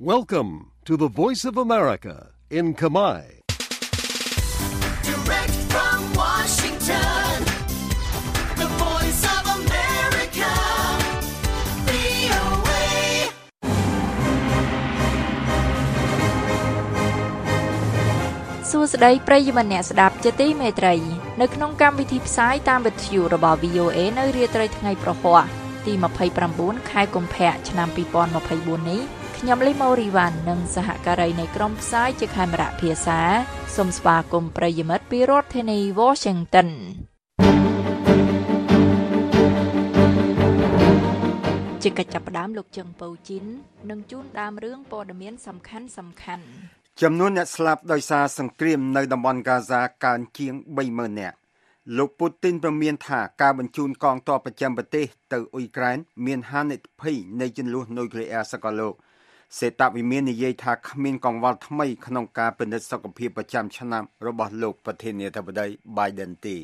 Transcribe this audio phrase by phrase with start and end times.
[0.00, 3.42] Welcome to the Voice of America in Kamai.
[5.02, 7.34] Direct from Washington,
[8.62, 10.52] the voice of America,
[11.88, 12.86] VOA.
[18.70, 20.94] សួស្តីប្រិយមិត្តអ្នកស្ដាប់ជាទីមេត្រី
[21.40, 25.44] នៅក្នុងកម្មវិធីផ្សាយតាមវិទ្យុរបស់ VOA នៅរាត្រីថ្ងៃប្រហ័ស
[25.86, 25.92] ទី
[26.42, 27.88] 29ខែកុម្ភៈឆ្នាំ
[28.38, 33.20] 2024នេះ ខ្ញុំលីម៉ូរីវ៉ាន់និងសហការីនៃក្រុមផ្សាយជាខេមរៈភាសា
[33.76, 36.68] សូមស្វាគមន៍ប្រិយមិត្តពីរដ្ឋធានី Washington
[41.82, 43.44] ជាកិច្ចចាប់ផ្ដើមលោកជឹងពៅជីន
[43.90, 46.48] នឹងជូនដើមរឿងព័ត៌មានសំខាន់សំខាន់ៗ
[47.02, 50.54] ចំនួនអ្នកស្លាប់ដោយសារសង្គ្រាមនៅតំបន់ហ្គាហ្សាកើនជាង
[50.86, 51.36] 30,000នាក់
[51.98, 58.94] លោកពូទីនប្រមានថាការបញ្ជូនកងទ័ពប្រចាំប្រទេសទៅអ៊ុយក្រែនមានហានិភ័យនៃចំនួននុយក្លេអ៊ែរសកលលោក
[59.56, 66.56] សេតវិមាននិយាយថាគ្មានកង្វល់ថ្មីក្នុងការពិនិត្យសុខភាពប្រចាំឆ្នាំរបស់លោកប្រធានាធិបតី Biden ទេ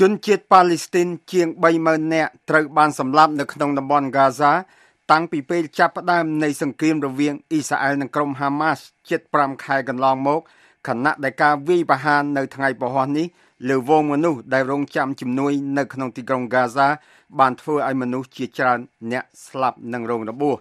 [0.00, 1.48] ជនជាតិប៉ាឡេស្ទីនជាង
[1.80, 4.52] 30,000នាក់ត្រូវបានសម្លាប់នៅក្នុងតំបន់ហ្គាហ្សា
[5.10, 10.40] តាំងពីពេលចាប់ផ្ដើមនៃសង្គ្រាមរវាងអ៊ីស្រាអែលនិងក្រុមហាម៉ាស់ជិត5ខែកន្លងមក
[10.88, 13.26] ខណៈដែលការវាយប្រហារនៅថ្ងៃពហុនេះ
[13.68, 16.88] លើវងមនុស្សដែលរងចាំជំនួយនៅក្នុងទីក្រុងហ្គាហ្សា
[17.38, 18.78] បានធ្វើឲ្យមនុស្សជាច្រើន
[19.12, 20.56] អ្នកស្លាប់និងរងរបួស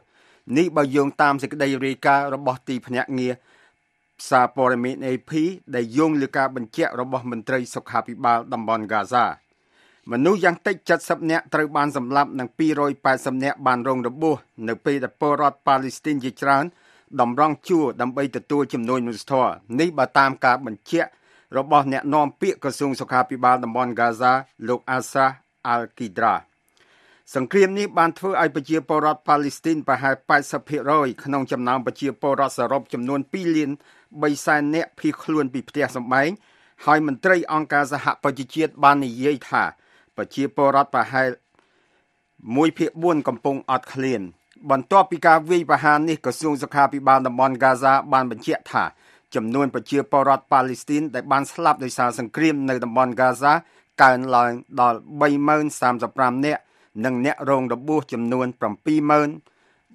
[0.57, 5.31] នេះបើយោងតាមសេចក្តីរាយការណ៍របស់ទីភ្នាក់ងារផ្សារព័ត៌មាន AP
[5.75, 9.25] ដែលយោងលើការបញ្ជាក់របស់មន្ត្រីសុខាភិបាលតំបន់ហ្គាហ្សា
[10.11, 12.47] មនុស្សយ៉ាងតិច70នាក់ត្រូវបានសម្លាប់និង
[12.95, 16.65] 280នាក់បានរងរបួសនៅពេលដែលពលរដ្ឋប៉ាឡេស្ទីនជាច្រើន
[17.21, 21.09] តម្រង់ជួរដើម្បីទទួលជំនួយមនុស្សធម៌នេះបើតាមការបញ្ជាក់
[21.57, 24.33] របស់អ្នកនាំពាក្យក្រសួងសុខាភិបាលតំបន់ហ្គាហ្សា
[24.67, 25.25] លោកអាសា
[25.67, 26.35] អាល់គីដ្រា
[27.35, 30.15] សង្គ្រាមនេះបានធ្វើឲ្យប្រជាពលរដ្ឋប៉ាឡេស្ទីនប្រហែល
[30.69, 33.71] 80%ក្នុងចំណោមប្រជាពលរដ្ឋសរុបចំនួន2លាន
[34.21, 36.29] 3សែននាក់ភៀសខ្លួនពីផ្ទះសម្បែង
[36.85, 39.63] ហើយមន្ត្រីអង្គការសហប្រជាជាតិបាននិយាយថា
[40.17, 41.29] ប្រជាពលរដ្ឋប្រហែល
[42.03, 44.21] 1ភាគ4កំពុងអត់ឃ្លាន
[44.71, 48.83] បន្ទាប់ពីការវាយប្រហារនេះក្រសួងសុខាភិបាលតំបន់ហ្គាហ្សាបានបញ្ជាក់ថា
[49.35, 53.53] ចំនួនប្រជាពលរដ្ឋប៉ាឡេស្ទីនដែលបានស្លាប់ដោយសារសង្គ្រាមនៅតំបន់ហ្គាហ្សា
[54.03, 54.51] កើនឡើង
[54.81, 54.97] ដល់
[55.71, 56.61] 30035នាក់
[57.05, 58.47] និងអ្នករងរបួសចំនួន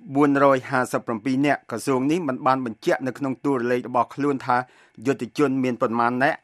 [0.07, 4.57] 70457នាក់ក្រសួងនេះមិនបានបញ្ជាក់នៅក្នុងទូរលេខរបស់ខ្លួនថា
[5.07, 6.39] យុទ្ធជនមានប៉ុន្មាននាក់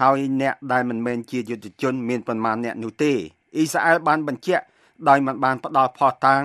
[0.00, 3.12] ហើយអ្នកដែលមិនមែនជាយុទ្ធជនមានប៉ុន្មានអ្នកនោះទេ
[3.56, 4.64] អ៊ីស្រាអែលបានបញ្ជាក់
[5.08, 6.42] ដោយមិនបានផ្ដល់ភស្តុតាង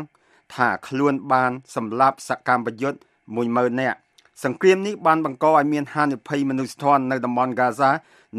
[0.55, 2.99] ថាខ្លួនបានសម្លាប់សកម្មប្រយុទ្ធ
[3.39, 3.97] 10000នាក់
[4.43, 7.91] សង្គ្រាមនេះបានបង្កឲ្យមានហានិភ័យមនុស្សធម៌នៅតំបន់ហ្គាហ្សា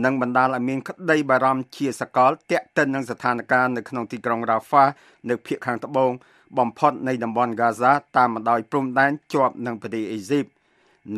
[0.04, 4.84] និងបណ្ដាលឲ្យមានក្តីបារម្ភជាសកលទាក់ទិននឹងស្ថានភាពនៅក្នុងទីក្រុងរ៉ាហ្វា
[5.28, 6.12] នៅភាគខាងត្បូង
[6.58, 10.46] បំផុតនៃតំបន់ហ្គាហ្សាតាមបណ្ដោយព្រំដែនជាប់នឹងប្រទេសអេស៊ីប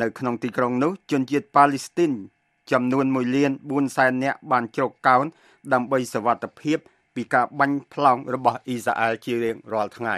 [0.01, 2.11] នៅក្នុងទីក្រុងនោះជនជាតិប៉ាឡេស្ទីន
[2.71, 5.25] ចំនួន1លាន4សែននាក់បានជ្រកកោន
[5.73, 6.77] ដើម្បីសវត្ថិភាព
[7.15, 10.17] ពីការបាញ់ផ្លោងរបស់អ៊ីស្រាអែលជារៀងរាល់ថ្ងៃ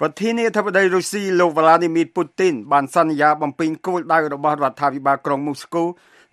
[0.00, 5.84] ប្រធានាធិបតីរុស្ស៊ីលោកវ្លាឌីមៀពូទីនបានសន្យាបំពេញគោលដៅរបស់រដ្ឋាភិបាលក្រុងមូស្គូ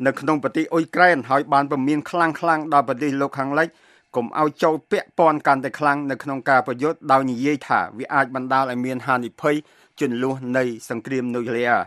[0.06, 3.68] នៅក្នុងប្រទេសអ៊ុយក្រែនហើយបានពមៀនខ្លាំងខ្លាំងដល់ប្រទេសលោកខាងលិច
[4.16, 9.56] កុំឲ្យចូលពាក់ព័ន្ធកាន់តែខ្លាំងនៅក្នុងការប្រយុទ្ធដោយនិយាយថាវាអាចបណ្ដាលឲ្យមានហានិភ័យ
[10.00, 11.84] ជន់លួសនៃសង្គ្រាមនុយក្លេអ៊ែរ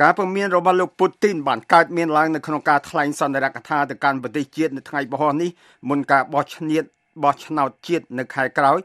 [0.00, 5.50] ការពមៀនរបស់លោកពូទីនបានកើតមានឡើងនៅក្នុងការថ្លែងសន្និរកថាទៅកាន់ប្រទេសជាតិនៅថ្ងៃពហុនេះ
[5.88, 6.84] មុនការបោះឆ្នោត
[7.24, 8.78] បោះឆ្នោតជាតិនៅខែក្រោយ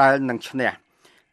[0.00, 0.83] ដែលនឹងឈ្នះ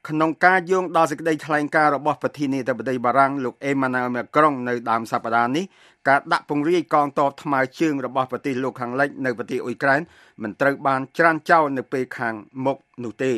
[0.09, 5.65] ក្នុងការយោងដល់សេចក្តីថ្លែងការណ៍របស់ប្រធានាធិបតីបារាំងលោកអេម៉ាណែលម៉ាក្រុងនៅដើមសប្តាហ៍នេះ
[6.07, 10.01] ការដាក់ពង្រាយកងទ័ពថ្មើរជើងរបស់ប្រទេសលោកខាងលិចនៅប្រទេសអ៊ុយក្រែន
[10.41, 13.31] មិនត្រូវបានច្រានចោលនៅពេលខាងមុខនោះទេ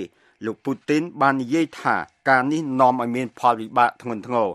[0.45, 1.95] លោកពូទីនបាននិយាយថា
[2.29, 4.49] ការនេះនាំឲ្យមានផលវិបាកធ្ងន់ធ្ងរ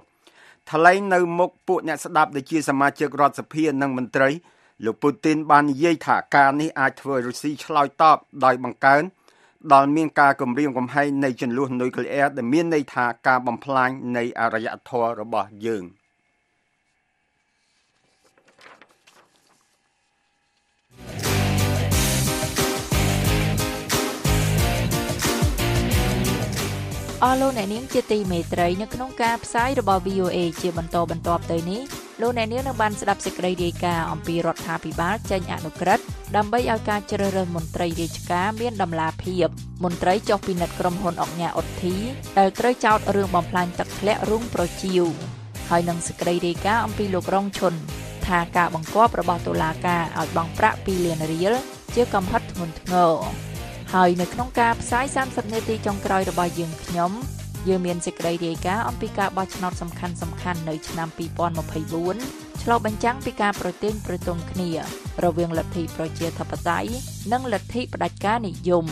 [0.70, 4.30] ថ្លែងនៅមុខពួកអ្នកស្ដាប់ដែលជាសមាជិករដ្ឋសភានិងមន្ត្រី
[4.84, 9.02] លោកពូទីនបាននិយាយថាការនេះអាចធ្វើឲ្យរុស្ស៊ីឆ្លើយតបដោយបង្កើន
[9.72, 15.84] ដល់មានការគម្រាមកំហែងនៃចំនួននុយក្លេអ៊ែរដែលមានន័យថាការបំផ្លាញនៃអរិយធម៌របស់យើង។
[27.24, 31.80] អស់លោកអ្នកនាងជាទីមេត្រីនៅក្នុងការផ្សាយរបស់ VOA ជាបន្តបន្ទាប់ទៅនេះ
[32.20, 36.04] លោកអ្នកនាងនឹងបានស្ដាប់សេចក្តីរាយការណ៍អំពីរដ្ឋាភិបាលចេញអនុក្រឹត្យ
[36.36, 39.48] ដើម្បីឲ្យការជ្រើសរើសមន្ត្រីរាជការមានដំណាភាព
[39.84, 41.96] មន្ត្រីចុះពិនិត្យក្រុមហ៊ុនអុកញ៉ាអុតធី
[42.38, 45.06] ដែលត្រូវចោទរឿងបំផ្លាញទឹកធ្លាក់រុងប្រជៀវ
[45.70, 47.74] ហើយនឹងសេចក្តីរាយការណ៍អំពីលោករងឈុន
[48.26, 51.54] ថាការបង្គាប់របស់តុលាការឲ្យបង់ប្រាក់2លានរៀល
[51.94, 53.12] ជាកំហិតធ្ងន់ធ្ងរ
[53.94, 57.12] ហើយនៅក្នុងការផ្សាយ30នាទីចុងក្រោយរបស់យើងខ្ញុំ
[57.68, 61.08] យើងមានសេចក្តីរាយការណ៍អំពីការបោះឆ្នោតសំខាន់សំខាន់នៅឆ្នាំ
[61.86, 64.70] 2024ឆ្លុះបញ្ចាំងពីការប្រទាញប្រទង់គ្នា
[65.24, 66.90] រវាងលទ្ធិប្រជាធិបតេយ្យ
[67.32, 68.84] និងលទ្ធិផ្ដាច់ការនិយម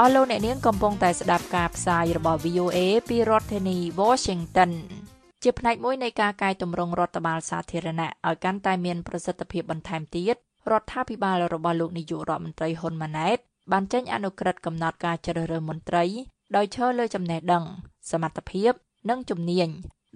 [0.00, 2.78] អស់លោកអ្នកនាងកំពុងតែស្ដាប់ការផ្សាយរបស់ VOA
[3.08, 4.72] ពីរដ្ឋធានី Washington
[5.42, 10.36] ជាផ្នែកមួយនៃការកែតម្រង់រដ្ឋបាលសាធារណៈឲ្យកាន់តែមានប្រសិទ្ធភាពបន្ថែមទៀត
[10.70, 13.38] រដ្ឋាភិបាលរបស់លោកនាយករដ្ឋមន្ត្រីហ៊ុនម៉ាណែត
[13.72, 16.04] បានចេញអនុក្រឹត្យកំណត់ការជ្រើសរើសមន្ត្រី
[16.56, 17.64] ដោយឈរលើចំណេះដឹង
[18.10, 18.72] សមត្ថភាព
[19.10, 19.68] និងជំនាញ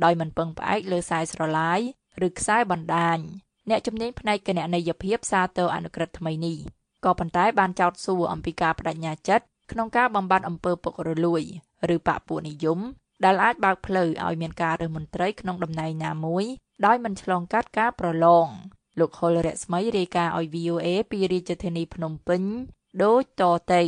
[0.04, 1.80] ដោយមិនពឹងផ្អែកលើខ្សែស្រឡាយ
[2.26, 3.18] ឬខ្សែបណ្ដាញ
[3.68, 6.56] អ្នកជំនាញផ្នែកគណនេយ្យភាពសារទៅអនុក្រឹត្យថ្មីនេះ
[7.04, 11.42] ក៏ប៉ុន្តែបានចោទសួរអំពីការបដិញ្ញាចិត្ត ក្នុងការបំបត្តិអំពើពុករលួយ
[11.94, 12.78] ឬបកពួកនិយម
[13.24, 16.44] ដែលអាចបើកផ្លូវឲ្យមានការរើសមន្ត្រីក្នុងតំណែងណាមួយ
[16.86, 18.46] ដោយមិនឆ្លងកាត់ការប្រឡង
[19.00, 22.42] លោកហុលរស្មីរាយការណ៍ឲ្យ VOA ពីរាជធានីភ្នំពេញ
[23.02, 23.42] ដូចត
[23.72, 23.82] ទៅ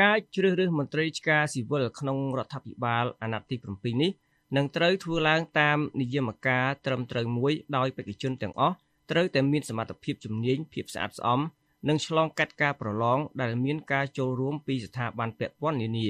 [0.00, 4.10] ការជ្រើសរើសមន្ត្រីឆ្ការស៊ីវិលក្នុងរដ្ឋាភិបាលអាណត្តិទី7នេះ
[4.56, 8.76] នឹងត្រូវធ្វើឡើងតាមនិយមការត្រឹមត្រូវមួយដោយបេក្ខជនទាំងអស់
[9.10, 11.40] ត្រូវតែមានសមត្ថភាពជំនាញភាពស្អាតស្អំ
[11.88, 16.08] និងឆ្លងកាត់ការប្រឡងដែលមានការចូលរួមពីស្ថាប័នពាក់ព័ន្ធនានា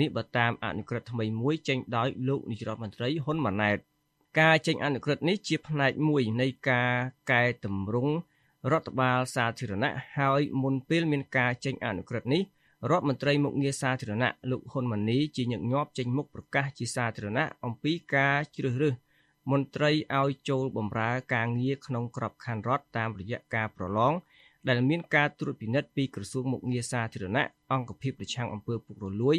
[0.00, 3.78] នេះបើតាមអនុក្រឹត្យថ្មីមួយចេញដោយលោកនាយរដ្ឋមន្ត្រីហ៊ុនម៉ាណែត
[4.40, 6.92] ការចេញអនុក្រឹត្យនេះជាផ្នែកមួយនៃការ
[7.32, 8.14] កែតម្រង់
[8.72, 12.42] រដ្ឋបាលសាធារណៈហើយមុនពេលមានការចេញអនុក្រឹត្យនេះ
[12.90, 18.94] រដ្ឋមន្ត្រីមុខងារសាធារណៈលោកហ៊ុនម៉ាណីជាញឹកញាប់ចេញមុខប្រកាសជាសាធារណៈអំពីការជ្រើសរើស
[19.52, 24.12] មន្ត្រីឲ្យចូលបម្រើការងារក្នុងក្របខ័ណ្ឌរដ្ឋតាមរយៈការប្រឡង
[24.68, 29.36] ដែលមានការត្រួតពិនិត្យពីក្រសួងមុខងារសាធារណៈអង្គភាពប្រឆាំងអំពើពុករលួយ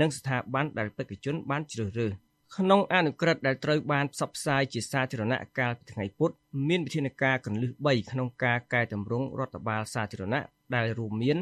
[0.00, 2.12] និងស្ថាប័នដែលបេក្ខជនបានជ្រើសរើស
[2.56, 6.30] ក្នុងអនុក្រឹត្យដែលត្រូវបានផ្សព្វផ្សាយជាសាធារណៈកាលពីថ្ងៃពុធ
[6.68, 10.42] មានវិធានការកន្លឹះ3ក្នុងការកែតម្រង់រដ្ឋបាលសាធារណៈ
[10.74, 11.38] ដែលរួមមាន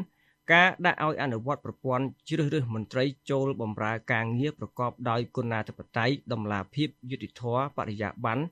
[0.53, 8.43] ការដាក់ឲ្យអនុវត្តប្រព័ន្ធជ្រើសរើសមន្ត្រីចូលបម្រើការងារប្រកបដោយគុណាធិបតេយ្យតម្លាភាពយុត្តិធម៌បរិយាបន្ន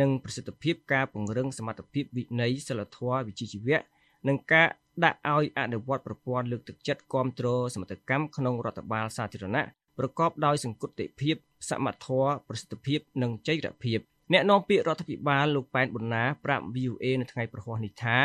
[0.00, 3.80] និងប្រសិទ្ធភាពការពង្រឹងសមត្ថភាពវិន័យសិលធម៌វិជ្ជាជីវៈ
[4.28, 4.68] និងការ
[5.04, 9.64] ដាក់ឲ្យអនុវត្តប្រព័ន្ធលើកទឹកចិត្តគ្រប់គ្រងសមត្ថកម្មក្នុងរដ្ឋបាលសាធារណៈ
[9.98, 11.36] ប្រកបដោយសង្កត់ភាព
[11.70, 13.98] សមត្ថភាពប្រសិទ្ធភាពនិងចីរភាព
[14.32, 18.16] អ្នកនាំពាក្យរដ្ឋាភិបាលលោកប៉ែនប៊ុនណាប្រាប់ VOA នៅថ្ងៃប្រហ័សនេះថា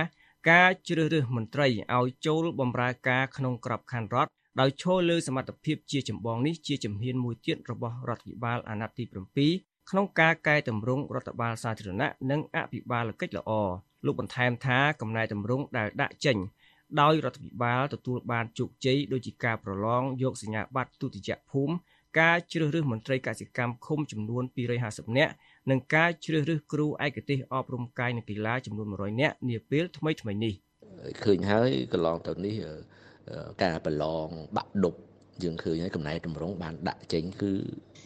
[0.49, 8.95] ការជ្រើសរើសមន្ត្រីឲ្យចូលបម្រើការក្នុងក្របខ័ណ្ឌរដ្ឋដោយឈលលើសមត្ថភាពជាចម្បងនេះជាជំហានមួយទៀតរបស់រដ្ឋាភិបាលអាណត្តិ
[9.37, 13.51] ទី7 ក្នុងការកែតម្រង់រដ្ឋបាលសាធារណៈនិងអភិបាលកិច្ចល្អ
[14.05, 16.37] លោកបន្ថែមថាកំណែតម្រង់ដែលដាក់ចេញ
[17.01, 21.73] ដោយរដ្ឋាភិបាលទទួលបានជោគជ័យដូចជាការប្រឡងយកសញ្ញាបត្រទុតិយភូមិ
[22.19, 24.43] ការជ្រើសរើសមន្ត្រីកសិកម្មឃុំចំនួន
[24.81, 25.33] 250នាក់
[25.69, 30.53] និងការជ្រើសរើសគ្រូឯកទេសអប់រំកាយនិងកីឡាចំនួន100នាក់នាពេលថ្មីថ្មីនេះ
[31.23, 32.55] ឃើញហើយកន្លងទៅនេះ
[33.63, 34.27] ការប្រឡង
[34.57, 34.99] បាក់ដប់
[35.43, 37.51] យើងឃើញហើយកំណែតម្រង់បានដាក់ចេញគឺ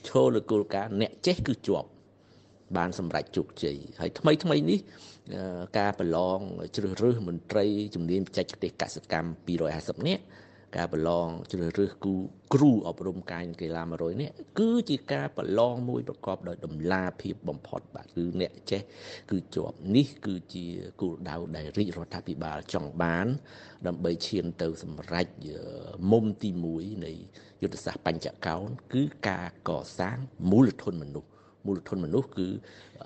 [0.07, 1.87] ឈលលើគោលការណ៍អ្នកចេះគឺជាប់
[2.77, 4.79] បានសម្រេចជោគជ័យហើយថ្មីថ្មីនេះ
[5.79, 6.39] ការប្រឡង
[6.75, 7.65] ជ្រើសរើសមន្ត្រី
[7.95, 9.29] ជំនាញបច្ចេកទេសកសិកម្ម
[9.67, 10.23] 250នាក់
[10.75, 12.13] ការប្រឡងជ្រើសរើសគូ
[12.53, 18.81] គ្រូអប់រំកាយកីឡា100នាក់គឺជាការប្រឡងមួយប្រកបដោយតម្លាភាពបំផុតបាទគឺអ្នកចេះ
[19.31, 20.65] គឺជាប់នេះគឺជា
[21.01, 23.27] គោលដៅដែលរាជរដ្ឋាភិបាលចង់បាន
[23.87, 25.27] ដើម្បីឈានទៅសម្រេច
[26.11, 27.13] មុំទី1នៃ
[27.61, 30.17] យុទ្ធសាស្ត្របញ្ចកោណគឺការកសាង
[30.51, 31.29] មូលធនមនុស្ស
[31.65, 32.47] មូលធនមនុស្សគឺ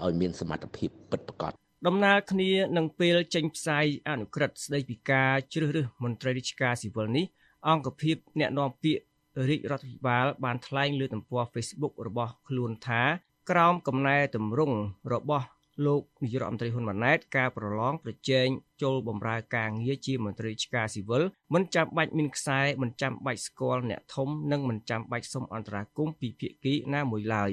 [0.04, 1.54] ឲ្យមានសមត្ថភាពពិតប្រាកដ
[1.88, 7.26] ដំណើរគ្នានឹងពេលចេញផ្សាយអនុក្រឹត្យស្ដីពីការជ្រើសរើសមន្ត្រីរាជការស៊ីវិលនេះ
[7.68, 9.04] អង្គភាពអ្នកនាំពាក្យ
[9.50, 13.02] រាជរដ្ឋាភិបាលបានថ្លែងលើទំព័រ Facebook របស់ខ្លួនថា
[13.50, 14.78] ក្រោមកំណែតម្រង់
[15.14, 15.48] របស់
[15.86, 18.48] លោកនាយរដ្ឋមន្ត្រីហ៊ុនម៉ាណែតការប្រឡងប្រជែង
[18.84, 27.52] ចូលបម្រើការងារជាមន្ត្រីឆ្ការស៊ីវិលមិនចាំបាច់មានខ្សែមិនចាំបាច់ស្គាល់អ្នកធំនិងមិនចាំបាច់សុំអន្តរាគមន៍ពីភាគីណាមួយឡើយ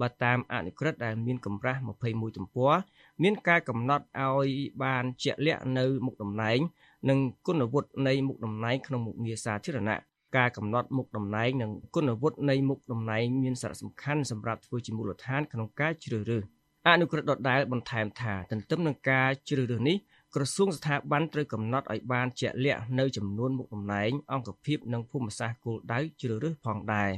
[0.00, 2.74] បើតាមអនុក្រឹត្យដែលមានកម្រាស់21ទំព័រ
[3.22, 4.48] មានការកំណត់ឲ្យ
[4.84, 6.58] បានជាក់លាក់នៅមុខតំណែង
[7.08, 9.96] និងគុណវុឌ្ឍនៃមុខតំណែងក្នុងមុខងារសាធារណៈ
[10.36, 16.44] ការកំណត់មុខតំណែងនិងគុណវុឌ្ឍនៃមុខតំណែងមានសារៈសំខាន់សម្រាប់ធ្វើជាមូលដ្ឋានក្នុងការជ្រើសរើស
[16.88, 19.96] អនុក្រឹត្យដដែលបន្ថែមថាទន្ទឹមនឹងការជ្រើសរើសនេះ
[20.34, 27.10] ក្រសួងស្ថាប័នត្រូវកំណត់ឲ្យបានជាក់លាក់នៅចំនួនមុខតំណែងអង្គភាពនិងភូមិសាស្ត្រគោលដៅជ្រើសរើសផងដែរ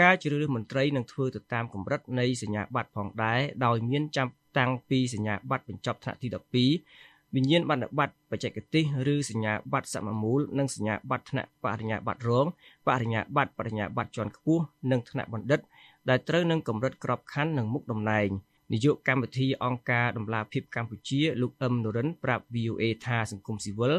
[0.00, 6.28] ការជ្រើសរើសមន្ត្រីនឹងធ្វើទៅតាមកម្រិតនៃសញ្ញាបត្រផងដែរដោយមានចាំតាំងពីសញ្ញាបត្របញ្ចប់ថ្នាក់ទី
[6.74, 12.46] 12 វិញ្ញាណបណ្ឌបត្តិបច្ចេកទេសឬសញ្ញាបត្រសមមូលនិងសញ្ញាបត្រថ្នាក់បរិញ្ញាបត្ររង
[12.86, 15.60] បរិញ្ញាបត្របរិញ្ញាបត្រជាន់ខ្ពស់និងថ្នាក់បណ្ឌិត
[16.08, 18.28] ដែលត្រូវនឹងកម្រិតក្របខ័ណ្ឌនិងមុខតំណែង
[18.72, 23.92] នាយកកម្មវិធីអង្គការដំឡាភិបកម្ពុជាលោកអឹមនរិនប្រាប់ VOA ថាសង្គមស៊ីវិល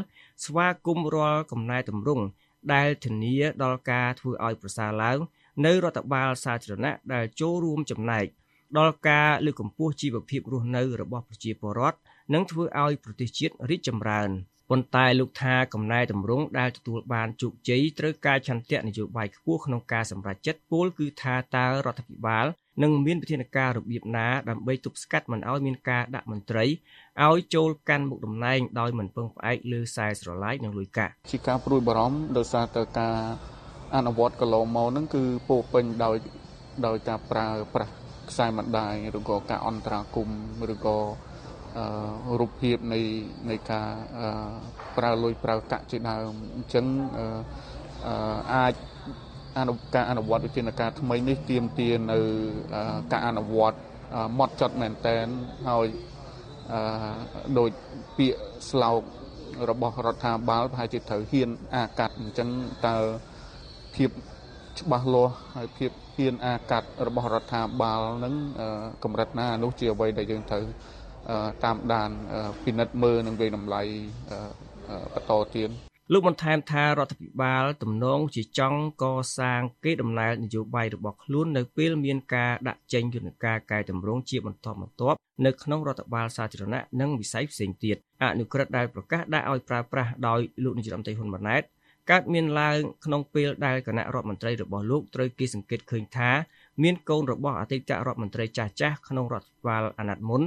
[0.46, 2.26] ស្វាគមន៍រាល់កំណែតម្រង់
[2.74, 5.18] ដែលធានាដល់ការធ្វើឲ្យប្រសើរឡើង
[5.66, 8.26] នៅរដ្ឋបាលសាធារណៈដែលចូលរួមចំណែក
[8.78, 11.98] ដល់ការលើកកម្ពស់ជីវភាពរស់នៅរបស់ប្រជាពលរដ្ឋ
[12.34, 14.30] និងធ្វើឲ្យប្រទេសជាតិរីកចម្រើន
[14.70, 22.46] ប៉ុន្តែលោកថាកំណែតម្រង់ដែលទទួលបានជោគជ័យត្រូវការឆន្ទៈនយោបាយខ្ពស់ក្នុងការសម្រេចចិត្តពលគឺថាតើរដ្ឋាភិបាល
[22.84, 26.66] នឹងមានវិធានការរបៀបណាដើម្បីទប់ស្កាត់មិនឲ្យមានការដាក់មន្ត្រី
[27.26, 33.18] ឲ្យចូលកាន់មុខតំណែងដោយមិនពឹងផ្អែកលើខ្សែស្រឡាយនិងលុយកាក់ជាការព្រួយបារម្ភដោយសារតែការ
[33.96, 36.16] អនុវត្តកន្លងមកហ្នឹងគឺពោពេញដោយ
[36.86, 37.94] ដោយការប្រើប្រាស់
[38.30, 40.30] ខ្សែបណ្ដាញឬក៏ការអន្តរាគម
[40.74, 41.29] ឬក៏អឺ
[42.40, 43.00] រូបភាពនៃ
[43.50, 43.90] នៃការ
[44.98, 46.86] ប្រើលុយប្រើកាក់ជាដើមអញ្ចឹង
[47.18, 47.26] អឺ
[48.56, 48.74] អាច
[49.60, 52.20] អនុការអនុវត្តវិធានការថ្មីនេះទាមទារនៅ
[53.12, 53.78] ការអនុវត្ត
[54.40, 55.26] ម៉ត់ចត់មែនតែន
[55.70, 55.88] ហើយ
[56.72, 56.80] អឺ
[57.60, 57.70] ដោយ
[58.18, 59.02] ពាក្យស្លោក
[59.70, 62.50] របស់រដ្ឋាភិបាលប្រហែលជាត្រូវហ៊ានអាកាត់អញ្ចឹង
[62.88, 62.98] តើ
[63.96, 64.10] ភាព
[64.80, 68.34] ច្បាស់លាស់ហើយភាពហ៊ានអាកាត់របស់រដ្ឋាភិបាលនឹង
[69.04, 70.64] កម្រិតណានោះជាអ្វីដែលយើងត្រូវ
[71.64, 72.10] តាមដាន
[72.64, 73.82] ពិនិត្យមើលនិងវិតម្លៃ
[75.14, 75.70] បន្តទៀត
[76.14, 79.06] លោកបន្ថែមថារដ្ឋាភិបាលទំនងជាចង់ក
[79.38, 91.64] សាងគេដំណើរនយោបាយរបស់ខ្លួននៅពេលមានការដាក់ចេញយន្តការកែតម្រង់ជាបន្តបន្ទាប់នៅក្នុងរដ្ឋបាលសាធារណៈនិងវិស័យផ្សេងទៀតអនុក្រឹត្យដែលប្រកាសដាក់ឲ្យប្រើប្រាស់ដោយលោកនាយរដ្ឋមន្ត្រីហ៊ុនម៉ាណែត
[92.10, 96.30] កើតមានឡើងក្នុងពេលដែលគណៈរដ្ឋមន្ត្រីរបស់លោកត្រូវគេសង្កេតឃើញថា
[96.84, 100.42] មានកូនរបស់អតីតរដ្ឋមន្ត្រីចាស់ចាស់ក្នុងរដ្ឋបាលអាណត្តិមុន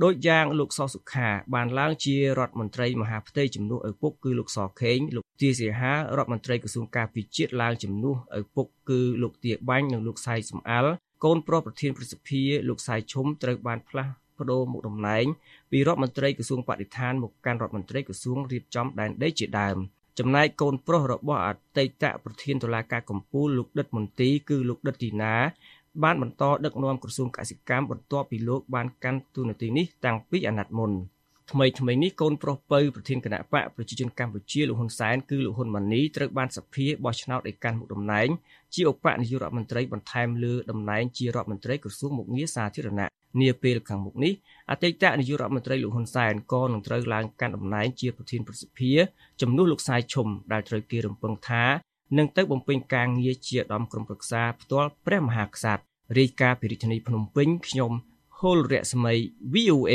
[0.00, 10.92] ដូចយ៉ាងលោកសសុខាបានឡើងជារដ្ឋមន្ត្រីមហាផ្ទៃជំនួសឪពុកគឺលោកសខេងលោកទាសីហារដ្ឋមន្ត្រីក្រសួងការពិជាតិឡើងជំនួសឪពុកគឺលោកទាបាញ់និងលោកសៃសំអាល់
[11.24, 15.24] កូនប្រុសប្រធានប្រសិទ្ធិលោកសៃឈុំត្រូវបានផ្លាស់ប្ដូរមុខតំណែង
[15.70, 19.78] ពីរដ្ឋមន្ត្រីក្រសួងបរិស្ថានមកកាន់រដ្ឋមន្ត្រីក្រសួងរៀបចំដែនដីជាដើម
[20.18, 25.34] ចំណែកកូនប្រុសរបស់អតីតប្រធានតុលាការកំពូលលោកដិតមន្ទីគឺលោកដិតទីណា
[26.02, 30.92] បានបន្តដឹកនាំក្រសួងកសិកម្មបន្ទាប់ពីលោកបានកាន់តួនាទីនេះតាំងពីអាណត្តិមុន
[31.50, 38.28] ថ្មីថ្មីនេះកូនប្រុសពៅប្រធានគណៈបកប្រជាជនកម្ពុជាលោកហ៊ុនសែនគឺលោកហ៊ុនម៉ាណីត្រូវបានសភាបោះឆ្នោតឲ្យកាន់មុខតំណែង
[38.74, 43.08] ជាឧបនាយករដ្ឋមន្ត្រីបន្ថែមលើតំណែងជារដ្ឋមន្ត្រីក្រសួងមុខងារសាធារណៈ
[43.40, 44.32] នាពេលខាងមុខនេះ
[44.70, 48.92] អតីតនាយករដ្ឋមន្ត្រីលោកហ៊ុនសែនក៏នឹងត្រូវឡើងកាន់តំណែងជាប្រធានប្រសិទ្ធិ
[49.40, 51.64] ជំនួសលោកសាយឈុំដែលត្រូវគេរំពឹងថា
[52.16, 55.82] នឹងទៅបំពេញការងារជាឧត្តមក្រុមប្រឹក្សាផ្ទាល់ព្រះមហាក្សត្រ
[56.18, 57.92] រាយការណ៍ពីរាជធានីភ្នំពេញខ្ញុំ
[58.38, 59.14] ហុលរស្មី
[59.54, 59.94] VOA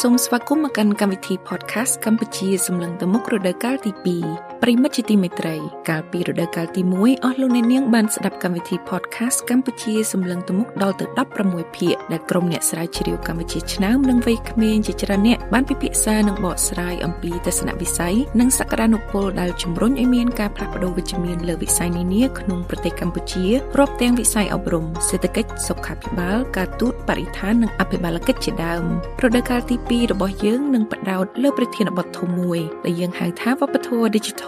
[0.00, 5.56] សូមស្វាគមន៍មកកាន់កម្មវិធី podcast កម្ពុជាសម្លឹងទៅមុខរដូវកាលទី2 ប្រិមិត្តជាទីមេត្រី
[5.88, 11.06] កាលពីរដូវកាលទី1អស់លោកអ្នកនាងបានស្ដាប់កម្មវិធី podcast កម្ពុជាសម្លឹងទៅមុខដល់ទៅ
[11.40, 23.46] 16ភាគដែលក្រុមអ្នកស្រាវជ្រាវកម្ពុជាឆ្នើមនិងវ័យក្មេងជាច្រើនអ្នកបានពិភាក្សានិងបកស្រាយអំពីទស្សនវិស័យនិងសក្តានុពលដែលជំរុញឲ្យមានការផ្លាស់ប្តូរវិជ្ជមានលើវិស័យនានាក្នុងប្រទេសកម្ពុជា
[23.78, 28.84] រាប់ទាំងវិស័យអប់រំសេដ្ឋកិច្ចសុខាភិបាល ការទូតបរិស្ថាននិងអភិបាលកិច្ចជាដើម
[29.22, 34.47] រដូវកាលទី2របស់យើងនឹងបដោតលើប្រធានបទធំមួយដែលយើងហៅថាវប្បធម៌ Digital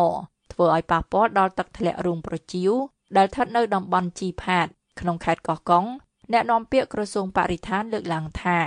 [0.53, 2.71] ធ្វើឲ្យប៉ះពាល់ដល់ទឹកធ្លាក់រូងប្រជៀវ
[3.17, 4.67] ដែលស្ថិតនៅតំបន់ជីផាត
[4.99, 5.85] ក្នុងខេត្តកោះកុង
[6.31, 8.59] អ្នកនាំពាក្យក្រសួងបរិស្ថានលើកឡើងថា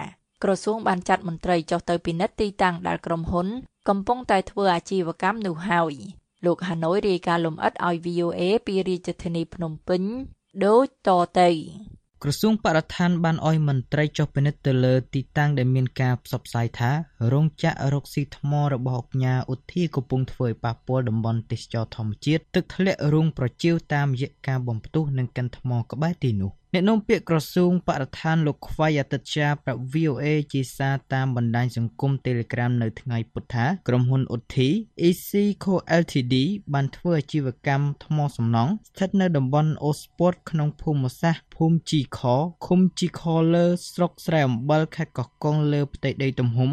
[0.43, 3.47] ក្រសួងបានចាត់មន្ត្រីចុះទៅពិនិត្យទីតាំងដែលក្រុមហ៊ុន
[3.89, 5.95] កំពុងតែធ្វើអាជីវកម្មនោះហើយ
[6.45, 10.03] លោកហាណូយរាយការណ៍លម្អិតឲ្យ VOA ពីរាជធានីភ្នំពេញ
[10.65, 11.49] ដូចតទៅ
[12.25, 16.91] ក្រសួងបរិស្ថានបានអោយមន្ត្រីចុះពិនិត្យទៅលើទីតាំងដែលមានការផ្សព្វផ្សាយថា
[17.33, 34.69] រោងចក្ររកស៊ីថ្មរបស់អង្គការឧទ្ធាកំពុងធ្វើឲ្យប៉ះពាល់តំបន់ទេសចរធម្មជាតិទឹកធ្លាក់រូងប្រជៀវតាមរយៈការបំផ្ទុះនិងកិនថ្មក្បែរទីនោះ អ្នកនាំពាក្យក្រសួងបរិស្ថានលោកខ្វៃអតិជាប្រាប់ VOA ជាសារតាមបណ្ដាញសង្គម Telegram នៅថ្ងៃពុធថាក្រុមហ៊ុនឧទ្ធី
[35.09, 35.31] EC
[35.65, 36.35] Co Ltd
[36.75, 42.21] បានធ្វើអាជីវកម្មថ្មសំណង់ស្ថិតនៅតំបន់អូស្ពតក្នុងភូមិសាស្ត្រភូមិជីខ
[42.67, 43.23] ឃុំជីខ
[43.55, 46.71] លើស្រុកស្រែអំបិលខេត្តកោះកុងលើផ្ទៃដីទំហំ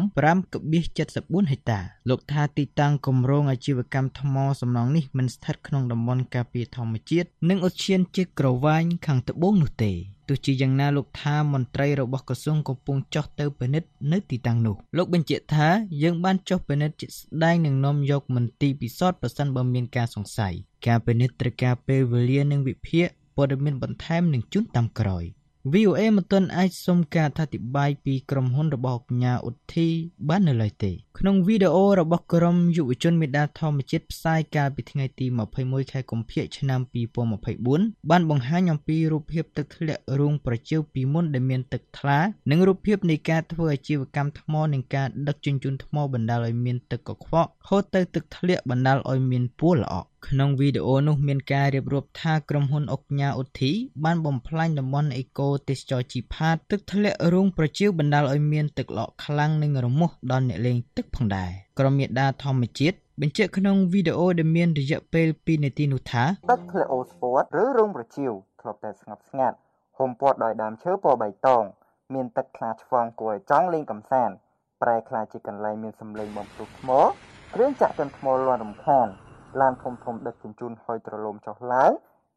[0.74, 9.92] 5.74ហិកតា លោកថាទីតាំងគម្រោងអាជីវកម្មថ្មសំណង់នេះមិនស្ថិតក្នុងតំបន់ការពារធម្មជាតិនិងឧទ្យានជាតិក្រវ៉ាញខាងត្បូងនោះទេ
[10.28, 15.68] ទោះជាយ៉ាងណាលោកថាមន្ត្រីរបស់ក្រសួងកំពុងចុះទៅពិនិត្យនៅទីតាំងនោះលោកបញ្ជាក់ថា
[16.02, 20.54] យើងបានចុះពិនិត្យជាក់ស្ដែងនឹងនាំយកមន្ទីរពិសោធន៍ប្រសិនបើមានការសង្ស័យ
[20.86, 25.24] ការពិនិត្យត្រូវការពេលវេលានិងវិភាគព័ត៌មានបន្ថែមនឹងជូនតាមក្រោយ
[25.72, 29.88] VOA មិនទាន់អាចសុំការអធិប្បាយពីក្រុមហ៊ុនរបស់កញ្ញាឧទ្ធី
[30.28, 35.26] បាននៅឡើយទេក្នុងវីដេអូរបស់ក្រុមយុវជនមេដាធម្មជាតិផ្សាយកាលពីថ្ងៃទី
[35.58, 36.80] 21ខែកុម្ភៈឆ្នាំ
[37.44, 42.18] 2024បានបង្ហាញអំពីរូបភាពទឹកធ្លាក់រូងប្រជើពីមុនដែលមានទឹកថ្លា
[42.50, 53.72] និងរូបភាពនៃការធ្វើអាជីវកម្មថ្មនិងការដឹកជញ្ជូនថ្មបណ្ដាលឲ្យមានទឹកកខ្វក់ហូរទៅទឹកធ្លាក់បណ្ដាលឲ្យមានពួរល្អក់ក្នុងវីដេអូនោះមានការរៀបរាប់ថាក្រុមហ៊ុនអុកញ៉ាឧទ្ធី
[54.04, 69.56] បានបំផ្លាញតំបន់អេកូទេសចរជីផាត ទឹកធ្លាក់រូងប្រជៀវបណ្ដាលឲ្យមានទឹកឡក់ខ្លាំងនិងរមាស់ដល់អ្នកលេងទឹកផងដែរក្រុមមេដាធម្មជាតិបញ្ជាក់ក្នុងវីដេអូដែលមានរយៈពេល2នាទីនោះថាទឹកធ្លាក់អូស្ពតឬរូងប្រជៀវធ្លាប់តែស្ងប់ស្ងាត់
[69.98, 71.64] ហុំព័ទ្ធដោយដើមឈើពណ៌បៃតង
[72.14, 74.34] មានទឹកថ្លាឆ្វង់គួរឲ្យចង់លេងកំសាន្ត
[74.82, 76.90] ប្រែក្លាយជាកន្លែងមានសម្លេងបំផ្ទុះថ្ម
[77.54, 79.08] គ្រឿងចាក់កិនថ្មលាន់រំខាន
[79.60, 81.92] ឡានធំធំដឹកជញ្ជូនហុយត្រឡោមចុះឡើង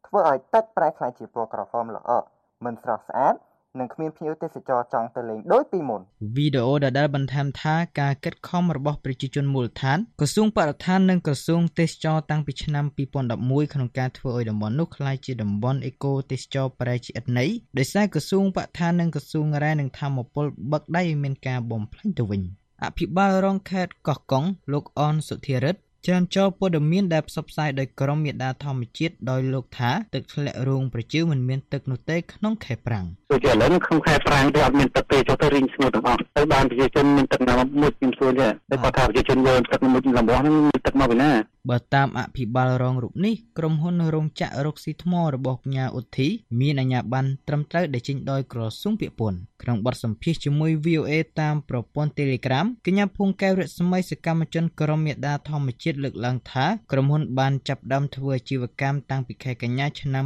[0.06, 2.26] ធ្វើឲ្យទឹកប្រែក្លាយជាពណ៌ក្រហមល្អក់
[2.64, 3.36] មិនស្រស់ស្អាត
[3.80, 6.00] និងគ្មានភ្ញៀវទេសចរចង់ទៅលេងដូចពីមុន
[6.36, 12.84] វីដេអូដែលបន្ថែមថាការកិត្តខំរបស់ប្រជាជនមូលដ្ឋានក្រសួងបរិស្ថាននិងក្រសួងទេសចរតាំងពីឆ្នាំ
[13.28, 22.42] 2011ក្នុងការធ្វើឲ្យតំបន់នោះក្លាយជាតំបន់អេកូទេសចរប្រែជាឥតន័យដោយសារក្រសួងបរិស្ថាននិងក្រសួងរ៉ែនិងធម្មពលបឹកដៃឲ្យមានការបំផ្លាញទៅវិញ
[22.84, 41.32] អភិបាលរងខេត្តកោះកុងលោកអនសុធារិទ្ធ ចានចោព័ត៌មានដែលផ្សព្វផ្សាយដោយក្រុមមេដាធម្មជាតិដោយលោកថា ទឹកធ្លាក់រូងប្រជើមិនមានទឹកនោះទេក្នុងខែប្រាំង ដូចជាឥឡូវក្នុងខែប្រាំងវាអត់មានទឹកទេចុះទៅរីងស្ងួតទាំងអស់ទៅបានប្រជាជនមានទឹកណាមួយខ្ញុំសួរទេតែគាត់ថាប្រជាជនយើងទឹកមួយលំបោះហ្នឹងមានទឹកមកពីណា
[41.70, 46.28] បើតាមអភិបាលរងរូបនេះក្រុមហ៊ុនរោងចក្ររកស៊ីថ្មរបស់កញ្ញាឧទ្ធី
[46.60, 60.24] មានអាជ្ញាប័ណ្ណត្រឹមត្រូវដែលចេញដោយក្រសួងពាក់ព័ន្ធក្នុងបទសម្ភាសជាមួយ VOA តាមប្រព័ន្ធ Telegram កញ្ញាភួងកែវរស្មីសកម្មជនក្រមមេដាធម្មជាតិលើកឡើងថាក្រុមហ៊ុនបានចាប់ផ្ដើមធ្វើអាជីវកម្មតាំងពីខែកញ្ញាឆ្នាំ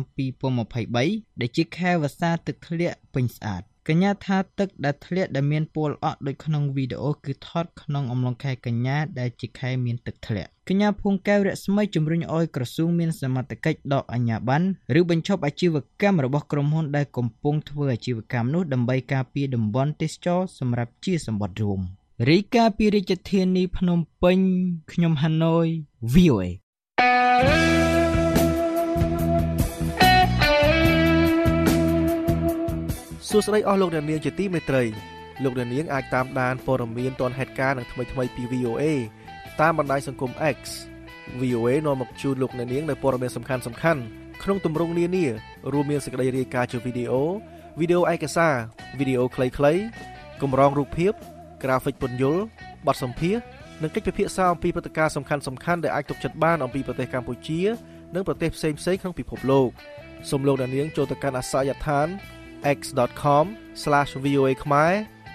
[0.68, 14.66] 2023ដែលជាខែវស្សាទឹកធ្លាក់ពេញស្អាតកញ្ញាថាទឹកដែលធ្លាក់ដែលមានពណ៌ល្អក់ដូចក្នុងវីដេអូគឺថតក្នុងអំឡុងខែកញ្ញាដែលជាខែមានទឹកធ្លាក់កញ្ញាភួងកែវរស្មីជំរុញឲ្យក្រសួងមានសមត្ថកិច្ចដកអាជ្ញាប័ណ្ណ
[14.98, 21.80] ឬបញ្ឈប់អាជីវកម្មរបស់ក្រុមហ៊ុនដែលកំពុងធ្វើអាជីវកម្មនោះដើម្បីការពារតំបន់ទេសចរសម្រាប់ជាសម្បត្តិរួម
[22.28, 24.38] រីកាពីរាជធានីភ្នំពេញ
[24.92, 25.66] ខ្ញុំហាណូយ
[26.14, 26.46] VOA
[33.36, 34.84] សួស្តីអស់លោកអ្នកនាងជាទីមេត្រី
[35.44, 38.84] លោកអ្នកនាងអាចតាមដានព័ត៌មានទាន់ហេតុការណ៍នឹងថ្មីថ្មីពី VOA
[39.60, 40.58] តាមបណ្ដាញសង្គម X
[41.40, 44.00] VOA នាំមកជូនលោកអ្នកនាងនៅព័ត៌មានសំខាន់សំខាន់
[44.42, 45.26] ក្នុងទម្រង់នានា
[45.72, 47.24] រួមមានសេចក្តីរាយការណ៍ជាវីដេអូ
[47.80, 48.54] វីដេអូឯកសារ
[48.98, 49.80] វីដេអូខ្លីៗ
[50.42, 51.12] កម្រងរូបភាព
[51.62, 52.42] ក្រាហ្វិកពន្យល់
[52.86, 53.42] បទសម្ភាសន៍
[53.82, 57.60] និងកិច្ចពិភាក្សាអំពីព្រឹត្តិការណ៍សំខាន់សំខាន់ដែលអាចទុកចិត្តបានអំពីប្រទេសកម្ពុជា
[58.14, 59.70] និងប្រទេសផ្សេងៗក្នុងពិភពលោក
[60.30, 62.08] សូមលោកអ្នកនាងចូលទៅកាន់អាសយដ្ឋាន
[62.78, 64.92] x.com/voa ខ្មែរ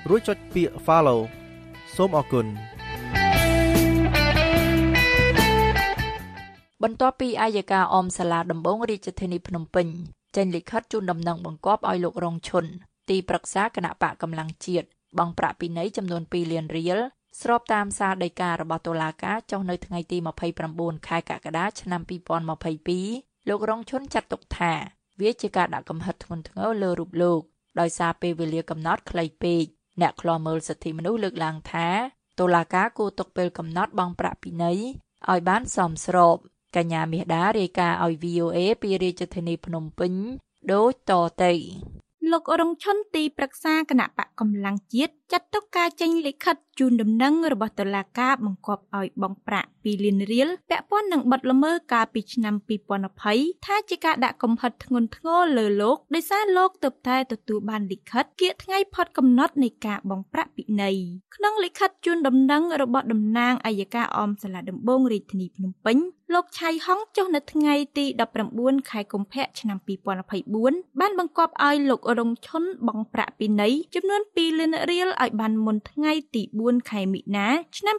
[0.10, 1.21] រួចចុចពាក្យ follow
[1.95, 2.47] សូមអរគុណ
[6.84, 9.88] បន្ទាប់ពីអាយកាអមសាលាដំបងរាជធានីភ្នំពេញ
[10.36, 12.65] ចេញលិខិតជូនដំណឹងបង្គាប់ឲ្យលោករងឈុន
[13.10, 16.99] ទីប្រឹក្សាគណៈបកកម្លាំងជាតិបង់ប្រាក់ពិន័យចំនួន2លានរៀល
[17.41, 20.17] ស្របតាមសារដីការបស់តុលាការចុះនៅថ្ងៃទី
[20.63, 22.01] 29ខែកក្កដាឆ្នាំ
[22.95, 24.73] 2022លោករងឈុនចាត់ទុកថា
[25.19, 27.41] វាជាការដាក់កំហិតធ្ងន់ធ្ងរលើរូបលោក
[27.80, 29.63] ដោយសារពេលវេលាកំណត់ខ្លីពេក
[30.02, 31.88] អ្នកខ្លោមើលសិទ្ធិមនុស្សលើកឡើងថា
[32.39, 34.80] តុលាការគួរទុកពេលកំណត់បង់ប្រាក់ពិន័យ
[35.30, 36.38] ឲ្យបានសមស្រប
[36.76, 40.13] កញ្ញាមាសដារាយការណ៍ឲ្យ VOA ពីរាជធានីភ្នំពេញ
[40.74, 41.12] ដូចត
[41.43, 41.54] ទៅ
[42.32, 52.56] លោករងឈុនទីប្រឹក្សាគណៈបកកម្លាំងជាតិ ចាត់ទុកការចេញលិខិតជូនដំណឹងរបស់តុលាការបង្គាប់ឲ្យបង់ប្រាក់2លានរៀលពាក់ព័ន្ធនឹងបទល្មើសកាលពីឆ្នាំ
[53.10, 60.98] 2020ថាជាការដាក់កំហិតធ្ងន់ធ្ងរលើលោកដោយសារលោកទើបតែទទួលបានលិខិតគៀកថ្ងៃផុតកំណត់នៃការបង់ប្រាក់ពិន័យ
[61.36, 65.98] ក្នុងលិខិតជូនដំណឹងរបស់តំណាងអัยការអមសាលាដំបងរាជធានីភ្នំពេញ
[66.34, 68.06] លោកឆៃហុងចុះនៅថ្ងៃទី
[68.48, 69.78] 19ខែកុម្ភៈឆ្នាំ
[70.39, 77.97] 2024បានបង្គាប់ឲ្យលោករងឈុនបង់ប្រាក់ពិន័យចំនួន2លានរៀលឲ្យបានមុនថ្ងៃទី4ខែមិនិនាឆ្នាំ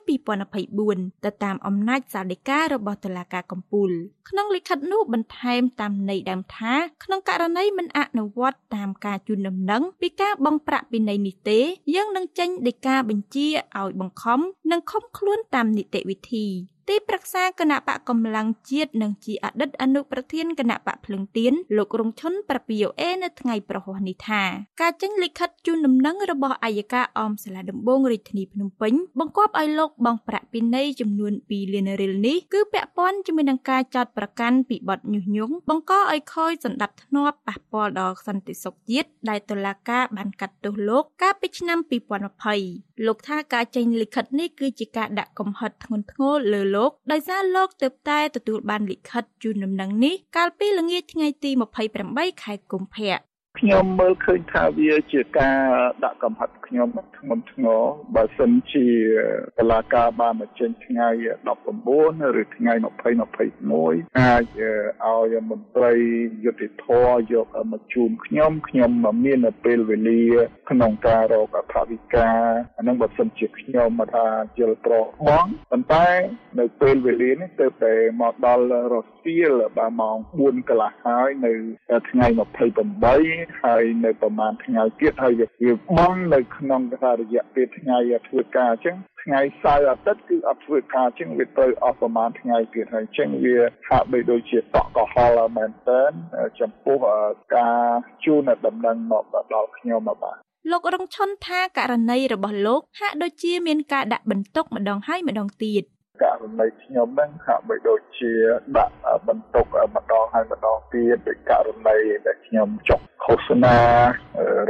[0.60, 3.90] 2024ទៅតាមអំណាចសាលដីការបស់តុលាការកំពូល
[4.28, 11.60] ក្នុងលិខិតនោះបន្ថែមតាមន័យដើមថាក្នុងករណីមិនអនុវត្តតាមការជូនដំណឹងពីការបង់ប្រាក់ពិន័យនេះទេ
[11.94, 13.48] យើងនឹងចេញដីកាបញ្ជា
[13.80, 16.46] ឲ្យបង្ខំនិងឃុំខ្លួនតាមនីតិវិធី
[16.88, 24.42] ទីប្រឹក្សាគណៈបកកម្លាំងជាតិនិងជាអតីតអនុប្រធានគណៈបកភ្លឹងទៀនលោករងឈុនប្រពីអេនៅថ្ងៃប្រហោះនេះថា
[24.80, 41.78] ការចេញលិខិតជូនដំណឹងរបស់អัยការអមសាលាដំបងរាជធានីភ្នំពេញបង្គាប់ឲ្យលោកបង់ប្រាក់ពិន័យចំនួន2លានរៀលនេះគឺពាក់ព័ន្ធជាមួយនឹងការចោទប្រកាន់ពីបទញុះញង់បង្កឲ្យខូចសន្តិភាពធ្នាប់ប៉ះពាល់ដល់សន្តិសុខជាតិដែលតុលាការបានកាត់ទោសលោកកាលពីឆ្នាំ
[42.42, 51.50] 2020 លោកថាការចេញលិខិតនេះគឺជាការដាក់កំហិតធ្ងន់ធ្ងរលើលោកដោយសារលោកទើបតែទទួលបានលិខិតជូនដំណឹងនេះកាលពីល្ងាចថ្ងៃទី
[51.96, 53.18] 28ខែកុម្ភៈ
[53.60, 55.60] ខ្ញុំមើលឃើញថាវាជាការ
[56.04, 56.88] ដាក់កំហិតខ្ញុំ
[57.18, 57.82] ធ្ងន់ធ្ងរ
[58.14, 58.88] បើសិនជា
[59.58, 61.08] តឡាការបានមកចេញថ្ងៃ
[61.72, 62.72] 19ឬថ្ងៃ
[63.46, 64.60] 2021អាច
[65.06, 65.92] ឲ្យមន្ត្រី
[66.44, 66.86] យុតិធធ
[67.32, 68.90] យកមកជូនខ្ញុំខ្ញុំ
[69.24, 70.24] មានពេលវេលា
[70.70, 72.40] ក្នុងការរកអធិវិការ
[72.78, 74.26] អានឹងបើសិនជាខ្ញុំមកថា
[74.58, 74.94] យល់ប្រ
[75.28, 76.08] បងប៉ុន្តែ
[76.58, 81.52] នៅពេលវេលានេះទៅតែមកដល់រសៀលបាទម៉ោង4កន្លះហើយនៅ
[82.10, 82.26] ថ្ងៃ
[82.88, 86.80] 28ហើយនៅប្រហែលថ្ងៃទៀតហើយវាបងនៅក្នុង
[87.20, 96.02] រយៈពេលថ្ងៃធ្វើការអញ្ចឹងថ្ងៃសៅរ៍អាទិត្យគឺអត់ធ្វើការអញ្ចឹងវាត្រូវអស់ប្រហែលថ្ងៃទៀតហើយអញ្ចឹងវាហាក់បីដូចជាតក់កុហលមែនតើ
[96.60, 96.98] ចំពោះ
[97.56, 97.80] ការ
[98.24, 100.36] ជូនដំណឹងមកដល់ខ្ញុំបាទ
[100.70, 105.82] លោករងឈុនថាករណីរបស់លោកហាក់ដូចជាមានការដាក់បន្ទុកម្ដងហើយម្ដងទៀត
[106.22, 108.32] ករណីខ្ញុំហ្នឹងហាក់បីដូចជា
[108.76, 108.94] ដាក់
[109.28, 113.78] បន្ទុកម្ដងហើយម្ដងទៀតដោយករណីដែលខ្ញុំចុះឃោសនា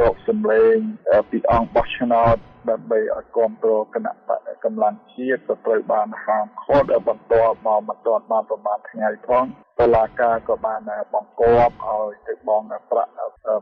[0.01, 0.77] រកសម្លេង
[1.29, 2.37] ពីអង្គបោះឆ្នោត
[2.69, 9.45] ដើម្បីឲ្យគ្រប់គ្រងគណៈបកកម្លាំងជាតិក៏ត្រូវបានហាមឃាត់បន្ទាប់មកមិនទាន់បានប្រមាណថ្ងៃផង
[9.79, 10.79] តឡាការក៏បាន
[11.13, 13.13] បង្គាប់ឲ្យទៅបង់ប្រាក់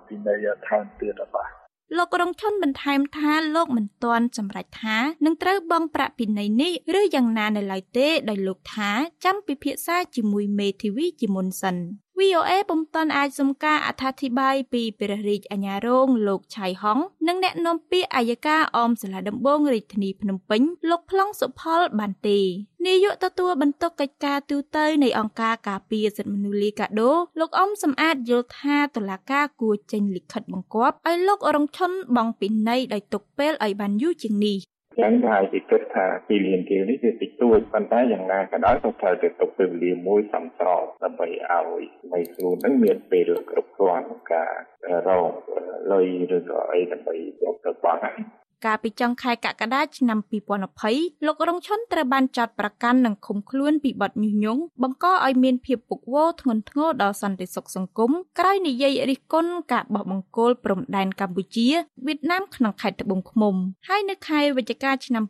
[0.08, 0.36] ពីនៃ
[0.68, 1.61] ថែមទៀតបាទ
[1.98, 8.90] លោករងឈុនបន្ថែមថាលោកមិនទាន់សម្រេចថានឹងត្រូវបង់ប្រាក់ពិន័យនេះឬយ៉ាងណានៅឡើយទេដោយលោកថា
[9.26, 11.76] ចាំពិភាក្សាជាមួយមេធាវីជាមុនសិន
[12.22, 22.40] VOA ពុំទាន់អាចសុំការអត្ថាធិប្បាយពីព្រះរាជអាជ្ញារងលោកឆៃហុងនិងអ្នកនាំពាក្យអាយកាអមសាលាដំបងរាជធានីភ្នំពេញលោកប្លង់សុផលបានទេ
[22.88, 34.58] នាយកទទួលបន្ទុកកិច្ចការទូតនៃអង្គការការពារសិទ្ធិមនុស្សលីកាដូលោកអ៊ំសំអាតយល់ថាតុលាការគួរចេញលិខិតបង្គាប់ឲ្យលោករងឈុនបង់ពិន័យដោយទុកពេលឲ្យបានយូរជាងនេះ
[35.00, 44.54] ចឹងហើយគេគិតថាពីលានគេនេះវាតិចតួចប៉ុន្តែយ៉ាងណាក៏ដោយក៏ត្រូវតែទុកពេលវេលាមួយសំស្របដើម្បីឲ្យមិនខ្លួននឹងមានពេលគ្រប់គ្រាន់ក្នុងការ
[45.08, 45.32] រក
[45.92, 48.04] លុយឬក៏អីដើម្បីយកទៅបង់
[48.66, 50.20] កាលពីចុងខែកក្កដាឆ្នាំ
[50.72, 61.68] 2020លោករងឈុនត្រូវបានចាត់ប្រកាន់និងឃុំខ្លួនពីបទញុះញង់បង្កឲ្យមានភាពពុកវរធ្ងន់ធ្ងរដល់សន្តិសុខសង្គមក្រោយនិយាយរិះគន់ការបោះបង្គោលព្រំដែនកម្ពុជា
[62.06, 63.56] វៀតណាមក្នុងខេត្តត្បូងឃ្មុំ
[63.88, 65.24] ហើយនៅខែវិច្ឆិកាឆ្នាំ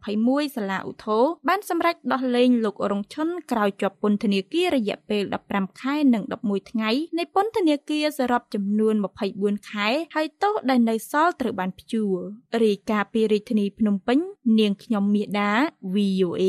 [0.00, 8.94] 2021សាលាឧទ្ធរបានសម្រេចដោះលែងលោករងឈុនក្រោយជាប់ពន្ធនាគាររយៈពេល15ខែនិង11ថ្ងៃនៃពន្ធនាគារសរុបចំនួន
[9.32, 12.16] 24ខែហើយទោសដែលនៅសល់ត្រូវបានព្យួរ
[12.62, 14.18] រីរាយការណ៍ពីរាជធានីភ្នំពេញ
[14.58, 15.50] នាងខ្ញុំមាសដា
[15.94, 16.42] VOA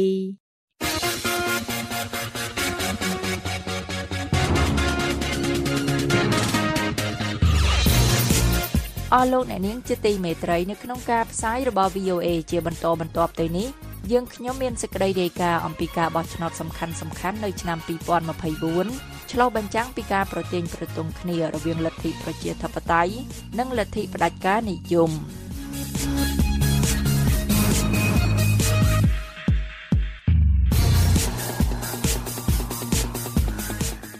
[9.13, 13.67] អស់លោកអ្នកនាងជាទីមេត្រីនៅក្នុងការផ្សាយរបស់ VOA ជាបន្តបន្ទាប់ទៅនេះ
[14.11, 17.77] យើងខ្ញុំមានសេចក្តីរាយការណ៍អំពីការបោះឆ្នោតសំខាន់សំខាន់នៅឆ្នាំ
[18.55, 23.13] 2024ឆ្លុះបញ្ចាំងពីការប្រជែងប្រទង់គ្នារវាងលទ្ធិប្រជាធិបតេយ្យ
[23.59, 25.11] និងលទ្ធិផ្ដាច់ការនិយម។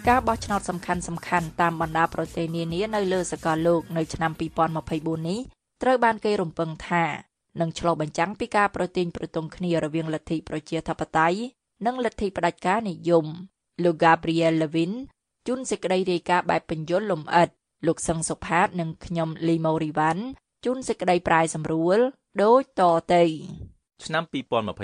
[0.10, 4.32] ការបោះឆ្នោតសំខាន់សំខាន់តាមបណ្ដាប្រទេសនានានៅលើសកលលោកនៅឆ្នាំ
[4.80, 5.40] 2024នេះ
[5.82, 7.06] ត្រូវបានគេរំពឹងថា
[7.60, 11.40] នឹងឆ្លុះបញ្ចាំងពីការប្រទាញប្រទង់គ្នារវាងលទ្ធិប្រជាធិបតេយ្យ
[11.86, 13.26] និងលទ្ធិផ្ដាច់ការនិយម
[13.84, 14.92] លោក Gabriel Levin
[15.48, 17.50] ជូនសេចក្តីរាយការណ៍បែបបញ្យលលំអិត
[17.88, 20.24] លោកសឹងសុផាត និងខ្ញុំលីម៉ូរីវ៉ាន់
[20.66, 22.00] ជូនសេចក្តីប្រាយសម្រួល
[22.44, 22.82] ដូចត
[23.14, 23.24] ទៅ
[24.06, 24.24] ឆ្នាំ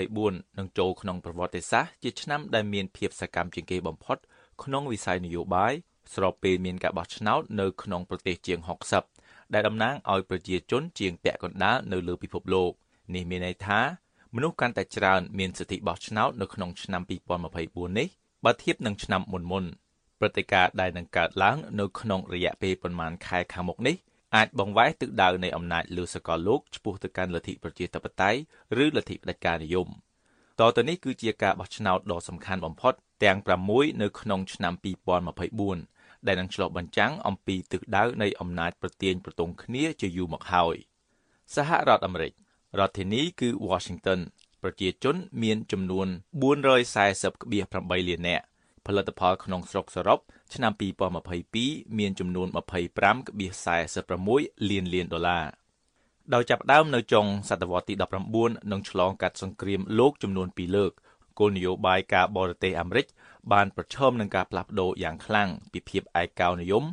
[0.00, 4.18] 2024នឹងចូលក្នុងប្រវត្តិសាស្ត្រជាឆ្នាំដែលមានភាពសកម្មជាងគេបំផុត
[4.62, 5.72] ក្នុងវិស័យនយោបាយ
[6.14, 8.58] ស្របពេលមានការបោះឆ្នោតនៅក្នុងប្រទេសជាង
[9.06, 12.70] 60ដែលតំណាងឲ្យប្រជាជនជាងពាក់កណ្ដាលនៅលើពិភពលោក
[13.14, 13.80] នេះមានន័យថា
[14.34, 17.02] មនុស្សកាន់តែច្រើនមានសិទ្ធិបោះឆ្នោតនៅក្នុងឆ្នាំ
[17.50, 18.08] 2024នេះ
[18.44, 19.64] បើធៀបនឹងឆ្នាំមុនមុន
[20.18, 23.96] ព្រឹត្តិការណ៍ដែលនឹងកើតឡើងនៅក្នុងរយៈពេលប្រមាណខែខាងមុខនេះ
[24.36, 28.40] អាចបង្វែរទិសដៅនៃអំណាចលើសកលលោកឆ្ពោះទៅកាន់លទ្ធិប្រជាធិបតេយ្យ
[28.84, 29.88] ឬលទ្ធិផ្ដាច់ការនិយម
[30.60, 33.38] តទៅនេះគឺជាការបោះឆ្នោតដ៏សំខាន់បំផុតទាំង
[33.70, 34.74] 6នៅក្នុងឆ្នាំ
[35.50, 40.76] 2024ដែលនឹងឆ្លុះបញ្ចាំងអំពីទិសដៅនៃអំណាចប្រទាញប្រទង់គ្នាជាយូរមកហើយ
[41.54, 42.32] សហរដ្ឋអាមេរិក
[42.78, 44.20] រដ្ឋធានីគឺ Washington
[44.62, 46.08] ប្រជាជនមានចំនួន
[46.42, 48.44] 440.8លាននាក់
[48.86, 50.18] ផលិតផលក្នុងស្រុកសរុប
[50.54, 50.72] ឆ្នាំ
[51.34, 55.44] 2022មានចំនួន25.46លានលានដុល្លារ
[56.34, 57.94] ដោយចាប់ផ្ដើមនៅចុងសតវត្សទី
[58.32, 60.92] 19និងឆ្លងកាត់សង្គ្រាមលោកចំនួន2លើក
[61.38, 63.06] គោលនយោបាយការបរទេសអាមេរិក
[63.52, 66.84] បានប្រឈមនឹងការផ្លាស់ប្ដូរយ៉ាងខ្លាំងពីភាពឯកោនិយម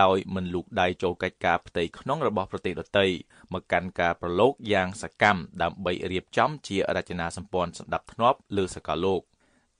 [0.00, 3.06] ដោយមិនលូកដៃចូលកិច្ចការផ្ទៃក្នុងរបស់ប្រទេសដទៃ
[3.52, 9.22] មកកាន់ការប្រឡូកយ៉ាងសកម្មដើម្បីរៀបចំជារចនាសម្ព័ន្ធសម្ដាប់ធ្នាប់លើសកលលោក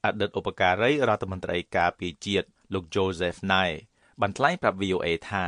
[0.05, 3.77] អតីតឧបការីរដ្ឋមន្ត្រីការពារជាតិលោក Joseph Nye
[4.21, 5.45] បានថ្លែងប្រាប់ VOA ថា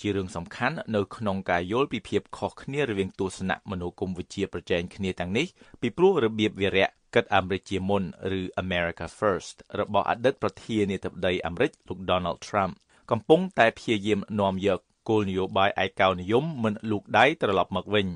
[0.00, 5.46] ជារឿងសំខាន់នៅក្នុងការយល់ពីភាពខុសគ្នារវាងទស្សនៈមនោគមវិជ្ជាប្រជែងគ្នាទាំងនេះ
[5.80, 8.02] ពីព្រោះរបៀបវារៈគិតអាមេរិកជាមុន
[8.38, 12.72] ឬ America First របស់អតីតប្រធានាធិបតីអាមេរិកលោក Donald Trump
[13.10, 18.06] កំពុងតែព្យាយាមនាំយកគោលនយោបាយឯកោនិយមមិនលូកដៃត្រឡប់មកវិញ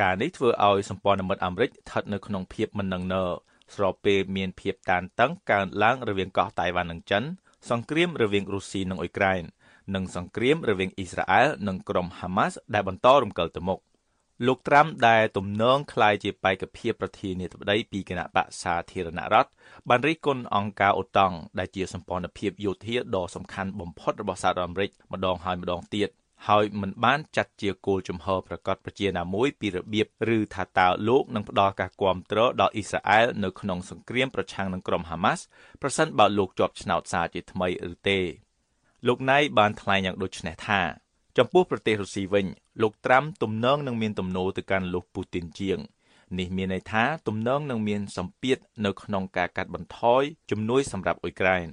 [0.00, 3.24] ការនេះធ្វើឲ្យសម្ព័ន្ធមិត្តអាមេរិកស្ថិតនៅក្នុងភាពមិននឹងណឺ
[3.75, 7.23] ស្របពេលមានភាពតានតឹងកើនឡើងរវាងកោះតៃវ៉ាន់និងចិន
[7.69, 9.43] សង្គ្រាមរវាងរុស្ស៊ីនិងអ៊ុយក្រែន
[9.95, 13.79] និងសង្គ្រាមរវាងអ៊ីស្រាអែលនិងក្រុមហាម៉ាស់ដែលបន្តរំកិលទៅមុខ
[14.47, 19.51] លោកត្រាំដែលទំនងคล้ายជាបេក្ខភាពប្រធានាធិបតីពីគណៈបកសាធារណរដ្ឋ
[19.89, 26.09] បានរិះគន់អង្គការអូតង់ដែលជាសម្ព័ន្ធភាពយោធាដ៏សំខាន់បំផុតរបស់សហរដ្ឋអាមេរិកម្ដងហើយម្ដងទៀត
[26.48, 35.42] ហើយមិនបានចាត់ជាគោលជំហរប្រកាសប្រជាណាមួយពីរបៀបឬថាតើលោកនឹងផ្ដល់ការគាំទ្រដល់អ៊ីស្រាអែលនៅក្នុងសង្គ្រាមប្រឆាំងនឹងក្រុមហាម៉ាស់
[35.82, 38.18] ប្រសិនបើលោកជាប់ឆ្នោតសារជាថ្មីឬទេ
[39.06, 40.80] លោកណៃបានថ្លែងយ៉ាងដូចនេះថា
[41.38, 42.46] ចំពោះប្រទេសរុស្ស៊ីវិញ
[42.82, 45.78] លោកត្រាំទំនងនឹងមានទំនោរទៅកាន់លោកពូទីនជាង
[46.38, 51.66] នេះមានន័យថាទំនងនឹងមានសម្ពាធនៅក្នុងការកាត់បន្ថយជំនួយសម្រាប់អ៊ុយក្រែន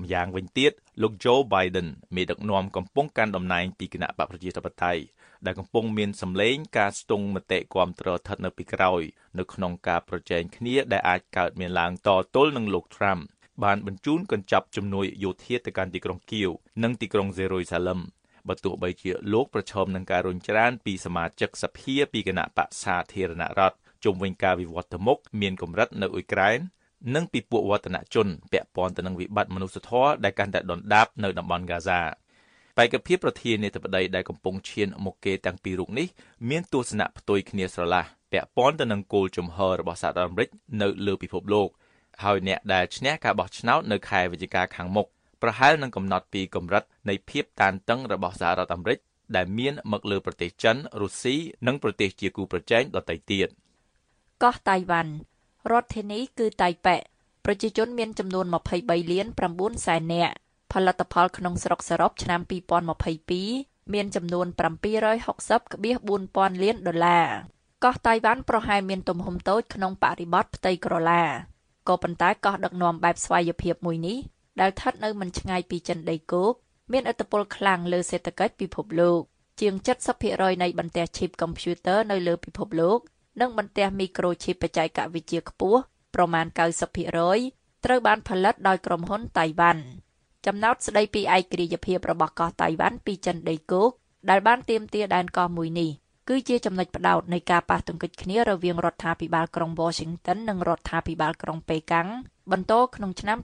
[0.00, 5.02] ម្យ៉ាងវិញទៀត លោក Joe Biden មេដឹកនាំកំពុងកាន់តំណែងពីគណៈបកប្រជាធិបតេយ្យ
[5.46, 9.02] ដែលកំពុងមានសម្លេងការស្ទង់មតិគាំទ្រស្ថិតនៅពីក្រោយ
[9.38, 13.22] នៅក្នុងការប្រជែងគ្នាដែលអាចកើតមានឡើងតទល់នឹងលោក Trump
[13.64, 16.50] បានបញ្ជូនកញ្ចប់ជំនួយយោធាទៅកាន់ទីក្រុងគៀវ
[16.82, 18.00] និងទីក្រុងសេរុយសាឡឹម
[18.48, 26.58] បើទោះបីជាលោកប្រឈមនឹងការរុញច្រានពីសមាជិកសភាពីគណៈបកសាធារណរដ្ឋជុំវិញការវិវត្តទៅមុខមានកម្រិតនៅអ៊ុយក្រែន
[27.14, 32.00] និងពីពួកវឌ្ឍនជនពាក់ព័ន្ធទៅនឹងវិបត្តិមនុស្សធម៌ដែលកាន់តែដុនដាបនៅតំបន់ហ្គាហ្សា
[32.76, 36.06] បេក្ខភាពប្រធានាធិបតីដែលកំពុងឈានមុខគេទាំងពីររូបនេះ
[36.50, 40.48] មានទស្សនៈផ្ទុយគ្នាស្រឡះពាក់ព័ន្ធទៅនឹងគោលជំហររបស់សហរដ្ឋអាមេរិក
[40.82, 41.68] នៅលើពិភពលោក
[42.24, 45.06] ហើយអ្នកដែលឈ្នះការបោះឆ្នោតនៅខែវិច្ឆិកាខាងមុខ
[45.42, 48.98] ប្រហែលនឹងកំណត់ពីកម្រិតនៃភាពតានតឹងរបស់សហរដ្ឋអាមេរិក
[49.36, 51.36] ដែលមានមកលើប្រទេសចិនរុស្ស៊ី
[51.66, 53.48] និងប្រទេសជាគូប្រជែងដទៃទៀត
[54.42, 55.12] កោះតៃវ៉ាន់
[55.70, 56.96] រដ្ឋធានីគឺតៃប៉េ
[57.44, 58.46] ប្រជាជនមានចំនួន
[58.78, 60.34] 23លាន9សែននាក់
[60.72, 62.40] ផលិតផលក្នុងស្រុកសរុបឆ្នាំ
[63.16, 67.26] 2022មានចំនួន760.4000លានដុល្លារ
[67.84, 71.22] កោះតៃវ៉ាន់ប្រហែលមានទំហំតូចក្នុងបរិបទផ្ទៃក្រឡា
[71.88, 74.18] ក៏ប៉ុន្តែកោះដឹកនាំបែបស្វ័យភាពមួយនេះ
[74.60, 76.52] ដែលស្ថិតនៅមិនឆ្ងាយពីចិនដីគោក
[76.92, 79.20] មានឥទ្ធិពលខ្លាំងលើសេដ្ឋកិច្ចពិភពលោក
[79.60, 79.74] ជាង
[80.18, 82.98] 70%នៃបន្ទះឈីបកុំព្យូទ័រនៅលើពិភពលោក
[83.40, 85.80] និងបន្ទះមីក្រូឈីបបច្ចេកវិទ្យាខ្ពស់
[86.14, 86.46] ប្រមាណ
[87.14, 89.82] 90%ត្រូវបានផលិតដោយក្រុមហ៊ុនតៃវ៉ាន់
[90.46, 93.90] ចំណោទស្ដីពីឯករាជ្យភាពរបស់កោះតៃវ៉ាន់ពីចិនដីគោក
[94.30, 95.90] ដែលបានទាមទារដែនកោះមួយនេះ
[96.28, 102.08] គឺជាចំណុចផ្ដោតនៃការប៉ះទង្គិចគ្នារវាងរដ្ឋាភិបាលក្រុង Washington និងរដ្ឋាភិបាលក្រុងប៉េកាំង
[102.52, 103.38] បន្តក្នុងឆ្នាំ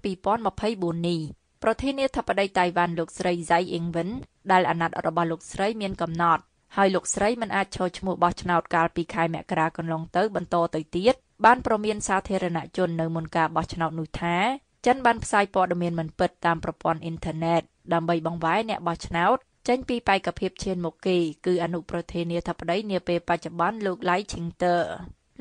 [0.50, 1.20] 2024នេះ
[1.62, 4.08] ប្រធានាធិបតីតៃវ៉ាន់លោកស្រីហ្សៃអ៊ីងវិន
[4.52, 6.42] ដែលអាណត្តិរបស់លោកស្រីមានកំណត់
[6.76, 14.36] ហើយលោកស្រីមិនអាចឈរឈ្មោះបោះឆ្នោតកាលពីខែមករាកន្លងទៅបន្តទៅទៀតបានប្រមានសាធារណជននៅមុនការបោះឆ្នោតនោះថា
[14.86, 19.36] ចិនបានផ្សាយព័ត៌មានមិនពិតតាមប្រព័ន្ធអ៊ីនធឺណិតដើម្បីបង្វែរអ្នកបោះឆ្នោត
[19.68, 24.80] ចេញពីបេក្ខភាពឈានមុខគេគឺអនុប្រធានាធិបតីនាពេលបច្ចុប្បន្នលោកឡៃឈីងទ័រ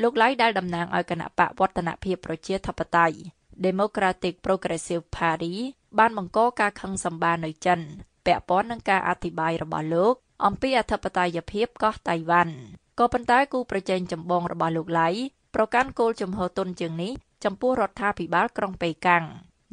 [0.02, 3.18] លោកឡៃដែលតំណាងឲ្យគណៈបកវឌ្ឍនភាពប្រជាធិបតេយ្យ
[3.66, 5.54] Democratic Progressive Party
[6.00, 7.80] បានបង្កការខឹងសម្បារនៅចិន
[8.26, 12.56] ពាក់ព័ន្ធនឹងការអធិប្បាយរបស់លោក អំពីអធិបតេយ្យភាពកោះតៃវ៉ាន់
[13.00, 15.10] ក៏ប៉ុន្តែគូប្រជែងចម្បងរបស់លោកឡៃ
[15.56, 19.24] ប្រកាន់គោលជំហរទុនជាងនេះចំពោះរដ្ឋាភិបាលក្រុងប៉េកាំង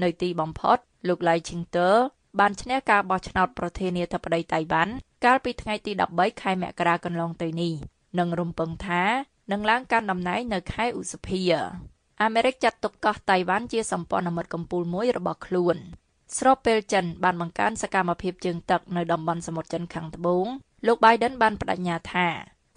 [0.02, 1.96] នៅទីបំផុតលោកឡៃឈីងទ័រ
[2.40, 4.92] បានឈ្នះការបោះឆ្នោតប្រធានាធិបតីតៃវ៉ាន់
[5.24, 7.72] កាលពីថ្ងៃទី13ខែមករាកន្លងទៅនេះ
[8.18, 9.02] និងរំពឹងថា
[9.52, 11.42] នឹងឡើងកាន់តំណែងនៅខែឧសភា
[12.22, 15.76] អាមេរិកចាត់ទុកកោះតៃវ៉ាន់ជាសម្ព័ន្ធមិត្តកំពូលមួយរបស់ខ្លួន
[16.38, 20.46] ស្របពេលចិនបានបង្កើនសកម្មភាពជើងទឹកនៅតំបន់សមុទ្រចិនខាងត្បូង
[20.86, 22.26] លោក Biden បានបដិញ្ញាថា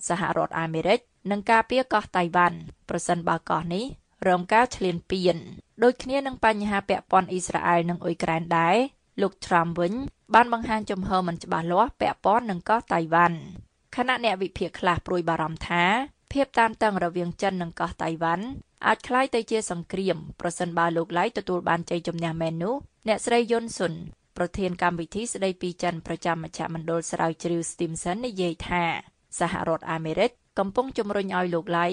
[0.08, 1.00] សហរដ្ឋអាមេរិក
[1.32, 2.58] នឹងការពារកោះតៃវ៉ាន់
[2.90, 3.86] ប្រសិនបើកោះនេះ
[4.28, 5.38] រងការឈ្លានពាន
[5.84, 8.78] ដូចគ្នានឹងបញ្ហាពាក់ព័ន្ធអ៊ីស្រាអែលនិងអ៊ុយក្រែនដែរ
[9.22, 9.94] លោក Trump វិញ
[10.34, 13.38] បានបង្ហាញជំហរមិនច្បាស់លាស់ពាក់ព័ន្ធនឹងកោះតៃវ៉ាន់
[13.96, 15.84] ខណៈអ្នកវិភាគខ្លះព្រួយបារម្ភថា
[16.34, 18.46] ភាពតានតឹងរវាងចិននិងកោះតៃវ៉ាន់
[18.88, 22.76] អាចក្លាយទៅជាសង្គ្រាមប្រសិនបើលោកឡៃទទួលបានជ័យជំនះមែននោះ
[23.08, 23.94] អ្នកស្រីយុនស៊ុន
[24.38, 28.84] ប្រធានកម្មវិធីស្ដីពីចិនប្រចាំមជ្ឈមណ្ឌលស្រាវជ្រាវ Stimson និយាយថា
[29.40, 31.88] សហរដ្ឋអាមេរិកកំពុងជំរុញឲ្យលោកឡៃ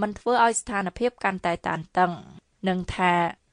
[0.00, 2.12] មិនធ្វើឲ្យស្ថានភាពកាន់តែតានតឹង
[2.68, 3.12] និងថា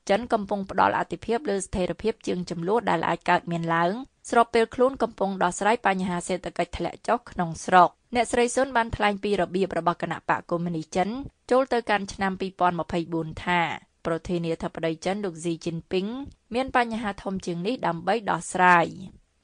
[0.10, 3.92] ចិនកំពុងផ្ដល់អាទិភាពលើស្ថិរភាពជាងចំនួនដែលអាចកើតមានឡើង
[4.30, 11.10] ស្របពេលខ្លួនកំពុងដោះស្រាយបញ្ហាសេដ្ឋកិច្ចធ្លាក់ចុះក្នុងស្រុក អ្នកស្រីស៊ុនបានថ្លែងពីរបៀបរបស់គណៈបកកុម្មុយនីចិន
[11.52, 12.32] ចូលទៅកាន់ឆ្នាំ
[12.88, 13.60] 2024ថា
[14.06, 16.08] ប្រធានាធិបតីចិនលោកស៊ីជីនពីង
[16.56, 18.86] មានបញ្ហាធំជាងនេះដើម្បីដោះស្រាយ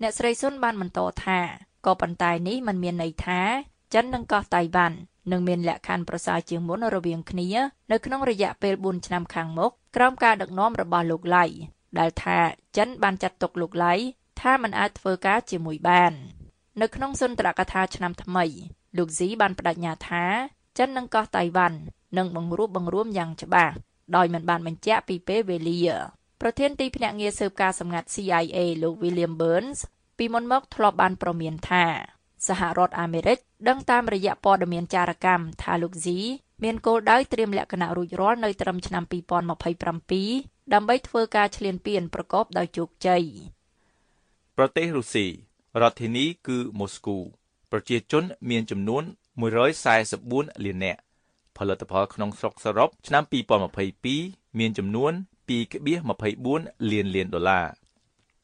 [0.01, 1.39] អ្នកស្រីស៊ុនបានបន្តថា
[1.85, 3.41] ក៏ប៉ុន្តែនេះមិនមានន័យថា
[3.93, 4.97] ចិននិងកោះតៃវ៉ាន់
[5.31, 7.47] នឹងមានលក្ខខណ្ឌប្រសើរជាងមុនរវាងគ្នា
[7.91, 11.45] នៅក្នុងរយៈពេល4ឆ្នាំខាងមុខក្រោមការដឹកនាំរបស់លោកឡៃ
[11.99, 12.39] ដែលថា
[12.77, 13.93] ចិនបានចាត់ទុកលោកឡៃ
[14.41, 16.13] ថាមិនអាចធ្វើការជាមួយបាន
[16.81, 18.45] នៅក្នុងសុន្ទរកថាឆ្នាំថ្មី
[18.97, 20.25] លោកស៊ីបានបដិញ្ញាថា
[20.77, 21.79] ចិននិងកោះតៃវ៉ាន់
[22.17, 23.75] នឹងបង្រួបបង្រួមយ៉ាងច្បាស់
[24.15, 25.81] ដោយមិនបានបញ្ជាក់ពីពេលវេលា
[26.41, 29.79] ប្រធានទីភ្នាក់ងារស៊ើបការសម្ងាត់ CIA លោក William Burns
[30.17, 31.85] ពីមុនមកធ្លាប់បានប្រមានថា
[32.47, 36.19] សហរដ្ឋអាមេរិកដឹងតាមរយៈព័ត៌មានចារកម្មថាលោកស៊ី
[36.63, 43.23] មានគោលដៅត្រៀមលក្ខណៈរួចរាល់នៅត្រឹមឆ្នាំ2027ដើម្បីធ្វើការឈ្លានពានប្រកបដោយជោគជ័យ
[44.57, 45.25] ប្រទេសរុស្ស៊ី
[45.81, 47.17] រដ្ឋធានីគឺម៉ូស្គូ
[47.71, 49.03] ប្រជាជនមានចំនួន
[49.83, 50.99] 144លាននាក់
[51.57, 53.23] ផលិតផលក្នុងស្រុកសរុបឆ្នាំ
[53.91, 55.13] 2022មានចំនួន
[55.91, 57.67] 2.24លានលានដុល្លារ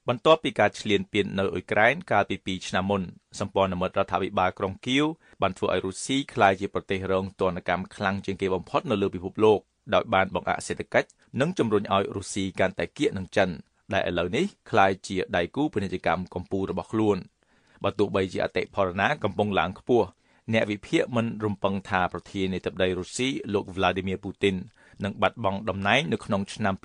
[0.07, 3.01] បន្ទាប់ពីការឈ្លានពាននៅអ៊ុយក្រែនកាលពី2ឆ្នាំមុន
[3.39, 5.05] សម្ព័ន្ធមិត្តរដ្ឋាភិបាលក្រុងគៀវ
[5.41, 9.59] បានធ្វើឲ្យរុស្ស៊ីក្លាយជាប្រទេសរងទណ្ឌកម្មខ្លាំងជាងគេបំផុតនៅលើពិភពលោក
[9.93, 11.09] ដោយបានបង្អាក់សេដ្ឋកិច្ច
[11.41, 13.49] និងជំរុញឲ្យរុស្ស៊ីកាន់តែគៀកនឹងចិន
[13.93, 17.17] ដែលឥឡូវនេះក្លាយជាដៃគូពាណិជ្ជកម្មកំពូលរបស់ខ្លួន
[17.83, 20.07] បើទោះបីជាអតិផរណាកំពុងឡើងខ្ពស់
[20.53, 24.55] អ្នកវិភាគមិនរំពឹងថាប្រធានាធិបតីរុស្ស៊ីលោក Vladimir Putin
[25.03, 26.75] នឹងបាត់បង់តំណែងនៅក្នុងឆ្នាំ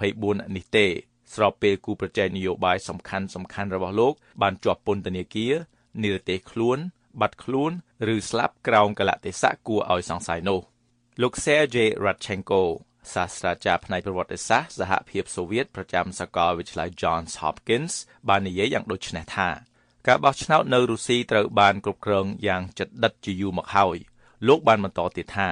[0.00, 0.86] 2024នេះទេ
[1.34, 5.54] ស្របពេលគូប្រជែងនយោបាយសំខាន់សំខាន់របស់លោក បានជាប់ពន្ធនាគារ
[6.02, 6.78] និរទេសខ្លួន
[7.20, 7.70] បាត់ខ្លួន
[8.14, 10.60] ឬស្លាប់ក្រោមកលៈទេសៈគួរឲ្យសង្ស័យនោះ
[11.22, 12.62] លោក Sergei Radchenko
[13.12, 17.94] សាស្ត្រាចារ្យផ្នែកប្រវត្តិសាស្ត្រសហភាពសូវៀតប្រចាំសាកលវិទ្យាល័យ Johns Hopkins
[18.28, 19.48] បាននិយាយយ៉ាងដូចនេះថា
[20.06, 23.96] ការបោះឆ្នោតនៅរុស្ស៊ីត្រូវបានគ្រប់គ្រងយ៉ាងជិតដិតជាយូរមកហើយ
[24.48, 25.48] លោកបានបន្តទៀតថា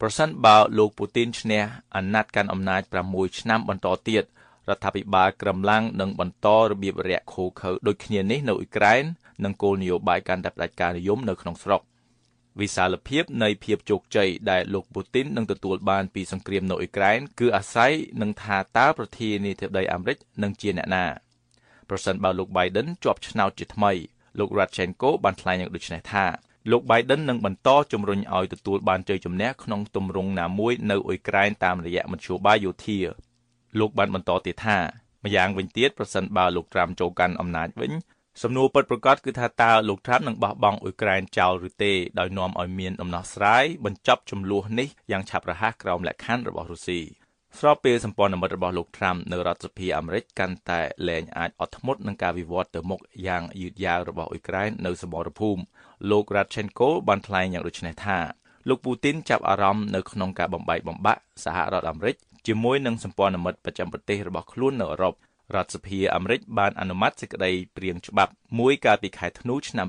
[0.00, 1.62] ប្រសិនបើលោកពូទីនឈ្នះ
[1.94, 9.04] អាណត្តិកាន់អំណាច6ឆ្នាំបន្តទៀតរដ្ឋាភិបាលក្រំឡាំងនឹងបន្តរបៀបរាក់ខូខើដូចគ្នានេះនៅអ៊ុយក្រែន
[9.44, 11.80] និងគោលនយោបាយកាន់តែផ្ដាច់ការនិយមនៅក្នុងស្រុក
[12.60, 21.04] វិសាលភាពនៃភាពជោគជ័យដែលលោកពូទីននឹងទទួលបានពីសង្គ្រាមនៅអ៊ុយក្រែនគឺអាស្រ័យនឹងថាតើប្រធានាធិបតីអាមេរិកនឹងជាអ្នកណា
[21.88, 23.92] ប្រសិនបើលោក Biden ជាប់ឆ្នោតជាថ្មី
[24.38, 26.24] លោក Radchenko បានថ្លែងយ៉ាងដូចនេះថា
[26.70, 32.98] លោក Biden នឹងបន្តជំរុញឲ្យទទួលបានជ័យជំនះក្នុងទម្រង់ណាមួយនៅអ៊ុយក្រែនតាមរយៈមធ្យោបាយយោធា
[33.78, 34.78] លោកបានបន្តទៀតថា
[35.24, 37.92] ម្យ៉ាងវិញទៀតប្រសិនបើលោកត្រាំចូលកាន់អំណាចវិញ
[38.40, 47.00] សំណួរពិតប្រាកដគឺថាតើលោកត្រាំនឹងបោះបង់អ៊ុយក្រែនចោលឬទេដោយនាំឲ្យមានដំណោះស្រាយបញ្ចប់ចំនួននេះយ៉ាងឆាប់រហ័សក្រោមលក្ខខណ្ឌរបស់រុស្ស៊ី
[47.58, 55.62] ស្របពេលសម្ព័ន្ធមិត្តរបស់លោកត្រាំនៅរដ្ឋសភាអាមេរិកកាន់តែលែងអាចអត់ធ្មត់នឹងការវិវត្តទៅមុខយ៉ាងយឺតយ៉ាវរបស់អ៊ុយក្រែននៅសមរភូមិ
[56.10, 58.18] លោក Radchenko បានថ្លែងយ៉ាងដូចនេះថា
[58.68, 65.14] លោកពូទីនចាប់អារម្មណ៍នៅក្នុងការបំបែកបំបាក់សហរដ្ឋអាមេរិកជាមួយនឹងសម្ព័ន្ធមិត្តប្រចាំប្រទេសរបស់ខ្លួននៅអឺរ៉ុប
[65.54, 69.88] រដ្ឋសភាអាមេរិកបានអនុម័តសេចក្តីព្រាងច្បាប់មួយកាលពីខែធ្នូឆ្នាំ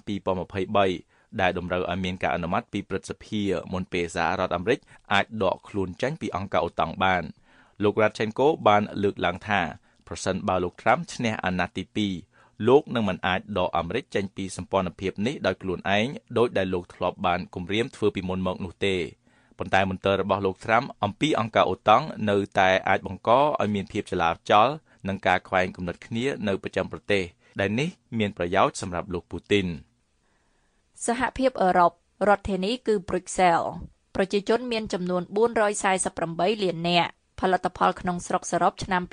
[0.70, 3.42] 2023ដែលតម្រូវឲ្យមានការអនុម័តពីព្រឹទ្ធសភា
[3.74, 4.80] មុនពេលសហរដ្ឋអាមេរិក
[5.14, 7.24] អាចដកខ្លួនចេញពីអង្គការអូតាំងបាន
[7.84, 9.62] លោក Radchenko បានលើកឡើងថា
[10.08, 16.08] ប្រសិនបើលោក Trump ឈ្នះអាណត្តិទី2លោកនឹងមិនអាចដកអាមេរិកចេញពីសម្ព័ន្ធភាពនេះដោយខ្លួនឯង
[16.38, 18.96] ដោយដែលលោកធ្លាប់បានគម្រាមធ្វើពីមុនមកនោះទេ
[19.60, 23.30] ប៉ុប៉ុន្តែមន្ទិលរបស់លោកត្រាំអំពីអង្គការអូតង់នៅតែអាចបង្ក
[23.62, 24.70] ឲ្យមានភាពចលាចល
[25.08, 27.24] និងការខ្វែងគំនិតគ្នានៅប្រចាំប្រទេស
[27.60, 27.90] ដែលនេះ
[28.20, 29.68] មានប្រយោជន៍សម្រាប់លោកពូទីន
[31.06, 31.92] សហភាពអឺរ៉ុប
[32.30, 33.60] រដ្ឋធានីគឺប្រុកសែល
[34.16, 35.22] ប្រជាជនមានចំនួន
[35.94, 39.04] 448លាននាក់ផលិតផលក្នុងស្រុកសរុបឆ្នាំ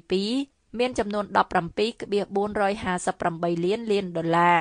[0.00, 4.58] 2022មានចំនួន17.458លានលានដុល្លារ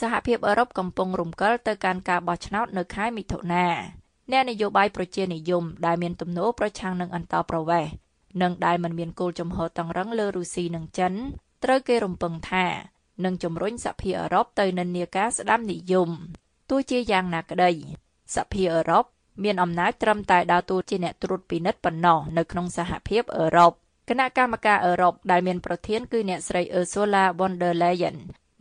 [0.00, 3.66] សហភាពអឺរ៉ុបកំពុងរំកិលទៅកាន់ការបោះឆ្នោតនៅខែមិថុនា
[4.32, 7.92] អ្នកនយោបាយប្រជានិយមដែលមានទំនោរប្រឆាំងនឹងអន្តោប្រវេសន៍
[8.42, 11.12] និងដែលមិនមានគោលជំហរតឹងរឹងលើរុស្ស៊ីនិងចិន
[11.64, 12.66] ត្រូវគេរំពឹងថា
[13.24, 16.10] នឹងជំរុញសហភាពអឺរ៉ុបទៅនិន្នាការស្ដាំនិយម
[16.70, 17.70] ទោះជាយ៉ាងណាក្តី
[18.34, 19.04] សហភាពអឺរ៉ុប
[19.44, 23.72] មានអំណាចត្រឹមតែដើរតួជាអ្នកត្រួតពិនិត្យប៉ុណ្ណោះនៅក្នុងសហភាពអឺរ៉ុប
[24.08, 28.16] គណៈកម្មការអឺរ៉ុបដែលមានប្រធានគឺអ្នកស្រី Ursula von der Leyen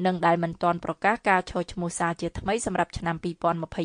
[0.06, 3.16] និងដែលមិនទាន់ប្រកាសការឈរឈ្មោះសារជាថ្មីសម្រាប់ឆ្នាំ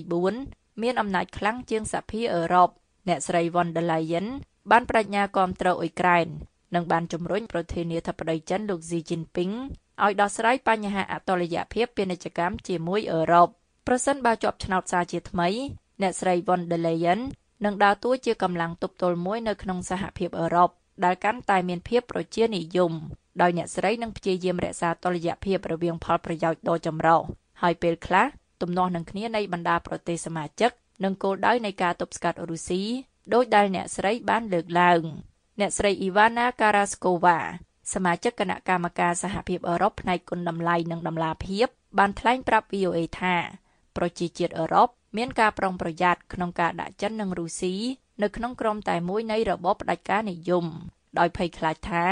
[0.07, 2.69] 2024មានអំណាចខ្លាំងជាងសហភាពអឺរ៉ុប
[3.09, 4.27] អ្នកស្រី von der Leyen
[4.71, 6.27] បានបដិញ្ញាគាំទ្រអ៊ុយក្រែន
[6.75, 9.51] និងបានជំរុញប្រធានាធិបតីចិនលោកស៊ីជីនពីង
[10.05, 13.49] ឲ្យដោះស្រាយបញ្ហាអតុល្យភាពពាណិជ្ជកម្មជាមួយអឺរ៉ុប
[13.87, 15.49] ប្រសិនបើជាប់ឆ្នោតសារជាថ្មី
[16.03, 17.21] អ្នកស្រី von der Leyen
[17.65, 20.71] នឹងដើរតួជាកម្លាំងទប់ទល់មួយនៅក្នុងសហភាពអឺរ៉ុប
[21.05, 22.93] ដែលកាន់តែមានភាពប្រជានិយម
[23.43, 27.21] ដោយអ្នកស្រីនឹងព្យាយាមរក្សាតុល្យភាពរវាងផលប្រយោជន៍ដ៏ចម្រុះ
[27.63, 28.27] ហើយពេលខ្លះ
[28.63, 30.71] ទំនាស់នឹងគ្នានៃបណ្ដាប្រទេសសមាជិក
[31.05, 32.83] និងគោលដៅនៃការទប់ស្កាត់រុស្ស៊ី
[33.35, 35.03] ដោយដែលអ្នកស្រីបានលើកឡើង
[35.61, 37.39] អ្នកស្រីអ៊ីវ៉ាណាការ៉ាស្កូវ៉ា
[37.93, 41.67] សមាជិកគណៈកម្មការសហភាពអឺរ៉ុបផ្នែកគុណតម្លៃនិងតម្លាភាព
[41.99, 43.37] បានថ្លែងប្រាប់ VOA ថា
[43.97, 47.75] ប្រជាជាតិអឺរ៉ុបមានការប្រុងប្រយ័ត្នក្នុងការដាក់ចិននិងរុស្ស៊ី
[48.23, 50.65] នៅក្នុងក្រុមតែមួយនៃរបបផ្ដាច់ការនិយម
[51.19, 52.05] ដោយភ័យខ្លាចថា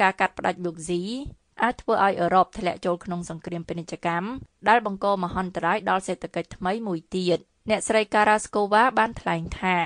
[0.00, 1.02] ការកាត់ផ្ដាច់លោកស៊ី
[1.62, 4.28] អាចធ្វើឲ្យអឺរ៉ុបធ្លាក់ចូលក្នុងសង្គ្រាមពាណិជ្ជកម្ម
[4.68, 7.38] ដែលបង្កមហន្តរាយដល់សេដ្ឋកិច្ចថ្មីមួយទៀត
[7.70, 9.76] អ្នកស្រីការ៉ាស្កូវ៉ាបានថ្លែងថា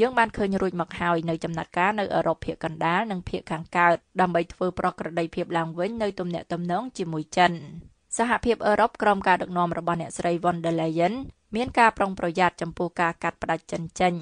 [0.00, 7.52] យើងបានឃើញរួចមកហើយនៅចំណាត់ការនៅអឺរ៉ុបភាគកណ្ដាលនិងភាគខាងកើតដើម្បីធ្វើប្រក្រតីភាពឡើងវិញនៅទំនាក់ទំនងជាមួយចិន
[8.18, 11.14] សហភាពអឺរ៉ុបក្រោមការដឹកនាំរបស់អ្នកស្រី von der Leyen
[11.56, 14.14] មានការប្រុងប្រយ័ត្នចំពោះការកាត់ផ្តាច់ចិនចេញ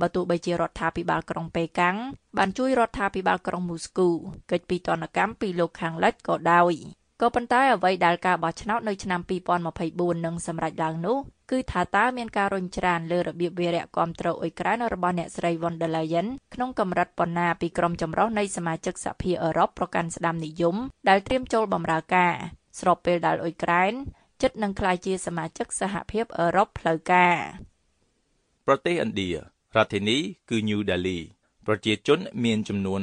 [0.00, 1.96] បើទោះបីជារដ្ឋាភិបាលក្រុងប៉េកាំង
[2.38, 4.08] បានជួយរដ្ឋាភិបាលក្រុងមូស្គូ
[4.50, 6.74] កិច្ចពីទណ្ឌកម្មពីលោកខាងលិចក៏ដោយ
[7.20, 9.20] ក៏ប៉ុន្តែអ្វីដែលការបោះឆ្នោតនៅឆ្នាំ
[9.68, 11.18] 2024នឹងសម្រេចឡើងនោះ
[11.50, 20.76] គឺថាតើមានការរុញច្រានលើរបៀបវារៈគ្រប់គ្រងអ៊ុយក្រែនរបស់អ្នកស្រី von der Leyen ក្នុងកម្រិតប៉ុណ្ណាពីក្រុមចម្រុះនៃសមាជិកសហភាពអឺរ៉ុបប្រកាន់ស្ដាំនិយម
[21.08, 22.32] ដែលត្រៀមចូលបម្រើការ
[22.80, 23.92] ស្របពេលដែលអ៊ុយក្រែន
[24.42, 27.36] ជិតនឹងក្លាយជាសមាជិកសហភាពអឺរ៉ុបផ្លូវការ
[28.66, 29.36] ប្រទេសឥណ្ឌារ
[29.74, 30.18] ដ្ឋធានី
[30.48, 31.18] គឺ New Delhi
[31.66, 33.00] ប្រជាជនមានចំនួន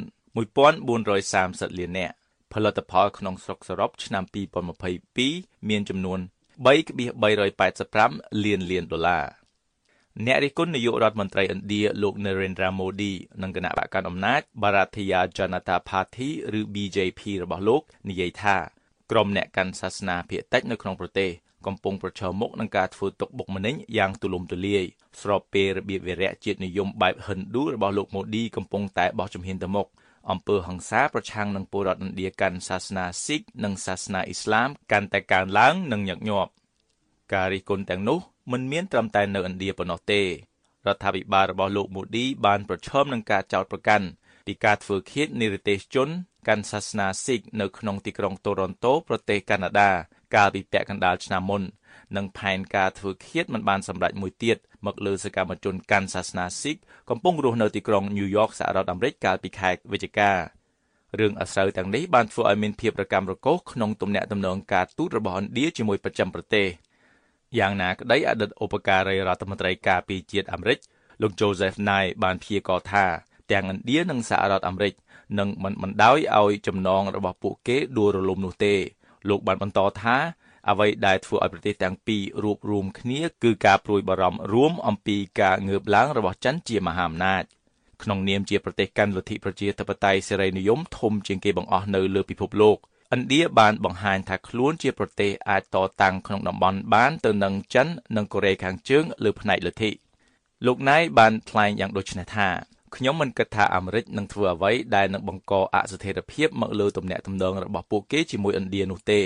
[0.67, 2.15] 1430លាននាក់
[2.53, 4.23] ផលិតផលក្នុងស្រុកសរុបឆ្នាំ
[4.95, 6.19] 2022មានចំនួន
[6.63, 9.25] 3.385លានលានដុល្លារ
[10.25, 16.29] អ្នករិះគន់នាយករដ្ឋមន្ត្រីឥណ្ឌាលោក Narendra Modi និងគណៈបកកណ្ដាលអំណាច Bharatiya Janata Party
[16.59, 18.55] ឬ BJP របស់លោកនិយាយថា
[19.11, 21.29] ក្រុមអ្នកកាន់សាសនាភាគតិចនៅក្នុងប្រទេស
[21.65, 24.83] កំពុងប្រឈមមុខនឹងការធ្វើទុកបុកម្នេញយ៉ាងទូលំទូលាយ
[25.21, 29.87] ស្របពេលរបៀបវារៈជាតិនិយមបែបហិណ្ឌូរបស់លោកម៉ូឌីកំពុងតែបោះជំហានទៅមុខ
[30.31, 36.51] អំពើហិង្សាប្រឆាំងនឹងពលរដ្ឋឥណ្ឌាកាន់សាសនាស៊ីកនិងសាសនាអ៊ីស្លាមកាន់តែកើនឡើងនិងញឹកញាប់
[37.33, 38.19] ការរិះគន់ទាំងនោះ
[38.51, 40.25] មិនមានត្រឹមតែនៅឥណ្ឌាប៉ុណ្ណោះទេរ
[40.95, 44.07] ដ្ឋាភិបាលរបស់លោកម៉ូឌីបានប្រឈមនឹងការចោទប្រកាន់
[44.45, 46.09] ពីការធ្វើឃាតនិរទេសជន
[46.47, 49.91] កាន់សាសនាស៊ីកនៅក្នុងទីក្រុងតូរ៉ុនតូប្រទេសកាណាដា
[50.35, 51.63] កាលពីពាក់កណ្ដាលឆ្នាំមុន
[52.17, 56.77] និងផែនការធ្វើឃាតមិនបានសម្រេចមួយទៀតមកលើសកម្មជនកាន់សាសនាស៊ីក
[57.09, 66.67] កំពុងរស់នៅទីក្រុងញូវយ៉កសហរដ្ឋអាមេរិកកាលពីខែវិច្ឆិការឿងអាស្រូវទាំងនេះបានធ្វើឲ្យមានភាពរកាំរកូសក្នុងទំនាក់ទំនងការទូតរបស់ឥណ្ឌាជាមួយប្រចាំប្រទេស
[67.59, 70.79] យ៉ាងណាក្តីអតីតឧបការីរដ្ឋមន្ត្រីការពារជាតិអាមេរិក
[71.21, 73.05] លោក Joseph Nye បានព្យាករថា
[73.51, 74.93] ទាំងឥណ្ឌានិងសហរដ្ឋអាមេរិក
[75.39, 78.73] នឹងមិនបណ្ដោយឲ្យចំណងរបស់ពួកគេដួលរលំនោះទេ
[79.29, 80.17] លោកបានបន្តថា
[80.69, 87.43] អ្វីដែលធ្វើឲ្យប្រទេសទាំងពីររួបរวมគ្នាគឺការព្រួយបារម្ភរួមអំពីការងើបឡើងរបស់ចិនជាមហាអំណាច
[88.03, 92.77] ក្នុងនាមជាប្រទេសកាន់លទ្ធិប្រជាធិបតេយ្យសេរីនិយមធំជាងគេបង្អស់នៅលើពិភពលោក
[93.15, 99.91] ឥណ្ឌាបានបង្ហាញថាខ្លួនជាប្រទេសអាចតតាំងក្នុងតំបន់បានទៅនឹងចិននិងកូរ៉េខាងជើងលើផ្នែកលទ្ធិ
[100.65, 102.49] លោកណៃបានថ្លែងយ៉ាងដូចនេះថា
[102.95, 109.21] ខ្ញុំមិនគិតថាអាមេរិកនឹងធ្វើអ្វីដែលនឹងបង្កអស្ថិរភាពមកលើទំនាក់ទំនងរបស់ពួកគេជាមួយឥណ្ឌានោះទេ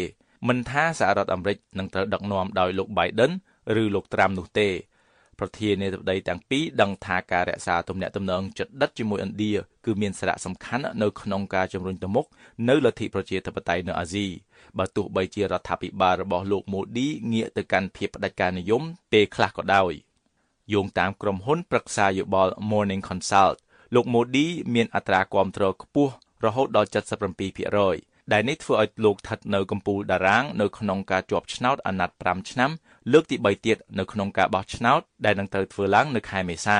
[0.47, 3.31] មិនថាសហរដ្ឋអាមេរិកនឹងត្រូវដឹកនាំដោយលោក Biden
[3.81, 4.69] ឬលោក Trump នោះទេ
[5.39, 9.53] ប្រធានាធិបតីទាំងពីរដឹងថាការរក្សាទំនាក់ទំនងជិតដិតជាមួយឥណ្ឌា
[9.85, 12.25] គឺមានសារៈសំខាន់នៅក្នុងការជំរុញទៅមុខ
[12.69, 14.27] នៅលទ្ធិប្រជាធិបតេយ្យនៅអាស៊ី
[14.77, 19.91] បើទោះបីជារដ្ឋាភិបាលរបស់លោកម៉ូឌីងាកទៅកាន់ភាពផ្ដាច់ការនិយមពេលខ្លះក៏ដោយ
[20.73, 23.55] យោងតាមក្រុមហ៊ុនប្រឹក្សាយោបល់ Morning Consult
[23.93, 26.13] លោក Modi មានអត្រាគាំទ្រខ្ពស់
[26.45, 26.89] រហូតដល់
[27.49, 32.71] 77% ដែលនេះធ្វើឲ្យលោកស្ថិតនៅកំពូលតារាងនៅក្នុងការជាប់ឆ្នោតអាណត្តិ5ឆ្នាំ
[33.11, 36.79] លើកទី3ទៀតនៅក្នុងការបោះឆ្នោតដែលនឹងត្រូវធ្វើឡើងនៅខែមេសា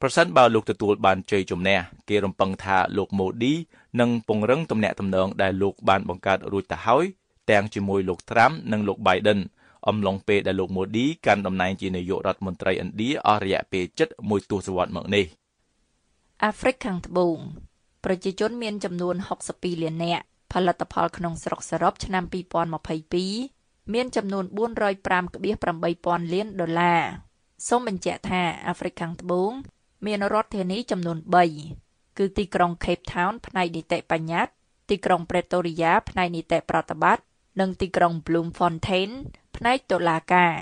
[0.00, 3.54] ប្រសិនបើលោកទទួលបានជ័យជំនះគេរំពឹងថាលោកម៉ូឌី
[4.00, 7.04] នឹងពង្រឹងទំនាក់ទំនងដែលលោកបានបង្កើតរួចទៅហើយ
[7.50, 9.40] ទាំងជាមួយលោកត្រាំនិងលោក Biden
[9.88, 15.24] អំឡុងពេលដែលលោកម៉ូឌីកាន់តំណែងជានាយករដ្ឋមន្ត្រីឥណ្ឌាអស់រយៈពេលជិតមួយទសវត្សរ៍មកនេះ
[16.44, 17.36] អាហ្វ្រិកខាងត្បូង
[18.04, 19.14] ប្រជាជនមានចំនួន
[19.50, 22.24] 62លាននាក់ ផលិតផលក្នុងស្រុកសរុបឆ្នាំ
[23.48, 24.44] 2022មានចំនួន
[25.18, 27.02] 405.8000លានដុល្លារ
[27.68, 29.52] សូមបញ្ជាក់ថាអាហ្វ្រិកខាងត្បូង
[30.06, 31.18] មានរដ្ឋធានីចំនួន
[31.68, 34.52] 3គឺទីក្រុង Cape Town ផ្នែកនីតិបញ្ញត្តិ
[34.90, 37.22] ទីក្រុង Pretoria ផ្នែកនីតិប្រតិបត្តិ
[37.60, 39.10] និងទីក្រុង Bloemfontein
[39.56, 40.54] ផ្នែកតុលាការ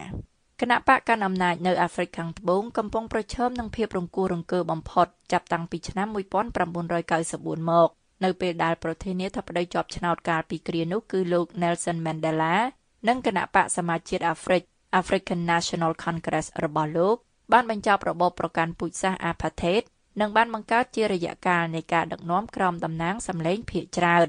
[0.61, 7.91] គណៈបកកាន់អំណាចនៅអាហ្វ្រិកខាងត្បូងកំពុងប្រឈមនឹងភាពរង្គោះរង្គើបំផុតចាប់តាំងពីឆ្នាំ1994មក
[8.25, 12.55] នៅពេលដែលប្រធានាធិបតីជាប់ឆ្នោតកាលពីគ្រានោះគឺលោក Nelson Mandela
[13.09, 14.63] និងគណៈបកសមាជជាតិអាហ្វ្រិក
[15.01, 17.17] African National Congress របស់លោក
[17.53, 19.83] បានបញ្ចប់របបប្រកាន់ពូជសាសន៍ Apartheid
[20.21, 24.29] និងបានបង្កើតជារយៈកាលនៃការដឹកនាំក្រោមតំណាងសម្លេងភាគច្រើន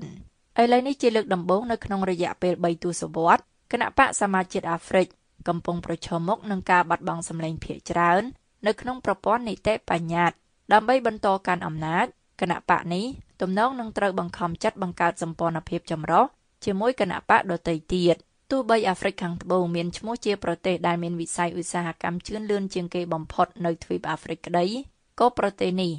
[0.62, 5.08] ឥឡូវនេះជាលើកដំបូងនៅក្នុងរយៈពេល3ទសវត្សរ៍គណៈបកសមាជជាតិអាហ្វ្រិក
[5.48, 8.24] កំពុងប្រឈមមុខនឹងការបាត់បង់សម្លេងភាគច្រើន
[8.68, 10.38] នៅក្នុងប្រព័ន្ធនីតិបញ្ញត្តិ
[10.74, 12.06] ដើម្បីបន្តកាន់អំណាច
[12.42, 13.06] គណៈបកនេះ
[13.42, 16.26] ទំនងនឹងត្រូវបង្ខំចិត្តបង្កើតសម្ព័ន្ធភាពចម្រុះ
[16.66, 18.16] ជាមួយគណៈបកដទៃទៀត
[18.52, 24.66] ទោះបីអាហ្វ្រិកខាងត្បូងមានឈ្មោះជាប្រទេសដែលមានវិស័យឧស្សាហកម្មជឿនលឿនជាងគេបំផុតនៅទ្វីបអាហ្វ្រិកក្តី
[25.20, 25.92] ក៏ប្រទេសនេះ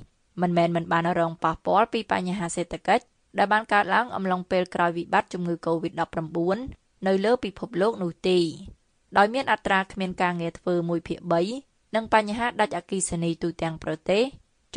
[0.42, 3.04] មិនមែនមិនបានរងប៉ះពាល់ពីបញ្ហាសេដ្ឋកិច្ច
[3.38, 6.38] ដែលបានកើតឡើងអំឡុងពេលក្រោយវិបត្តិជំងឺ Covid-19
[7.06, 8.38] នៅលើពិភពលោកនោះទេ
[9.16, 11.18] ដោយមានអត្រាគ្មានការងារធ្វើ1ភាគ
[11.58, 14.22] 3និងបញ្ហាដាច់អគ្គិសនីទូទាំងប្រទេស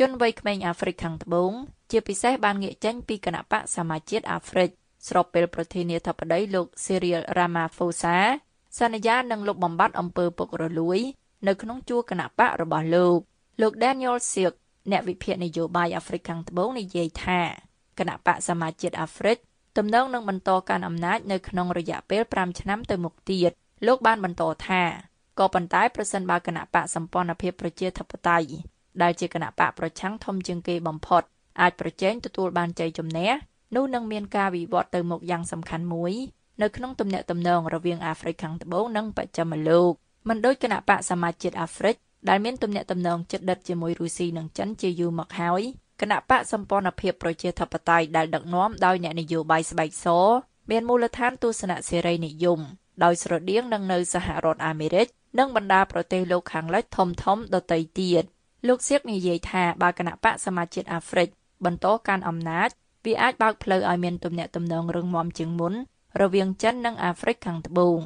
[0.00, 1.52] ជនវ័យក្មេងអាហ្វ្រិកខាងត្បូង
[1.92, 4.70] ជាពិសេសបានងាកចេញពីគណៈបកសមាជជាតិអាហ្វ្រិក
[5.08, 8.16] ស្របពេលប្រធានាធិបតីលោក Cyril Ramaphosa
[8.78, 11.00] សន្យានឹងលុបបំបាត់អំពើពុករលួយ
[11.46, 13.18] នៅក្នុងជួរគណៈបករបស់លោក
[13.60, 14.54] លោក Daniel Silk
[14.90, 17.40] អ្នកវិភាគនយោបាយអាហ្វ្រិកខាងត្បូងនិយាយថា
[17.98, 19.38] គណៈបកសមាជជាតិអាហ្វ្រិក
[19.76, 23.52] ទំនងនឹងបន្តកាន់អំណាចនៅក្នុងរយៈពេល5ឆ្នាំទៅមុខទៀត
[23.86, 24.82] លោកបានបន្តថា
[25.38, 28.52] ក៏ប៉ុន្តែប្រសិនបើគណៈបកសម្ព័ន្ធភាពប្រជាធិបតេយ្យ
[29.02, 31.22] ដែលជាគណៈបកប្រឆាំងធំជាងគេបំផុត
[31.60, 33.30] អាចប្រជែងទទួលបានជ័យជំនះ
[33.74, 36.14] នោះនឹងមានការវិវត្តទៅមុខយ៉ាងសំខាន់មួយ
[36.62, 39.92] នៅក្នុងទំនាក់ទំនងរវាងអាហ្វ្រិកខាងត្បូងនិងបស្ចិមលោក
[40.28, 41.96] មិនដូចគណៈបកសមាជជាតិអាហ្វ្រិក
[42.28, 45.62] ដែលមានទំនាក់ទំនងជិតដិតជាមួយរុស្ស៊ីនិងចិនជាយូរមកហើយ
[46.00, 50.06] គណៈបកសម្ព័ន្ធភាពប្រជាធិបតេយ្យដែលដឹកនាំដោយអ្នកនយោបាយស្បែកស
[50.70, 52.60] មានមូលដ្ឋានទស្សនៈសេរីនិយម
[53.04, 55.06] ដោយស្រដៀងនឹងនៅសហរដ្ឋអាមេរិក
[55.38, 58.24] និងបណ្ដាប្រទេសលោកខាងលិចធំធំដទៃទៀត
[58.68, 61.28] លោកសៀកនិយាយថាបើគណៈបកសមាជជាតិអាហ្វ្រិក
[61.64, 62.68] បន្តកាន់អំណាច
[63.04, 65.74] វាអាចបើកផ្លូវឲ្យមានទំនាក់ទំនងរឹងមាំជាងមុន
[66.20, 68.00] រវាងចិននិងអាហ្វ្រិកខាងត្បូង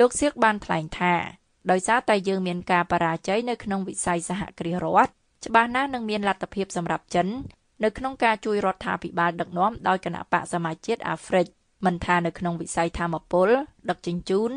[0.00, 1.14] លោកសៀកបានថ្លែងថា
[1.70, 5.12] ដោយសារតែយើងមានការបរាជ័យនៅក្នុងវិស័យសហគ្រាសរដ្ឋ
[5.46, 7.28] ច្បាស់ណាស់នឹងមានលទ្ធភាពសម្រាប់ចិន
[7.84, 11.46] នៅក្នុងការជួយរដ្ឋាភិបាលដឹកនាំដោយគណៈបកសមាជជាតិអាហ្វ្រិក
[11.84, 13.48] មិនថានៅក្នុងវិស័យធម្មពល
[13.90, 14.50] ដឹកជញ្ជូន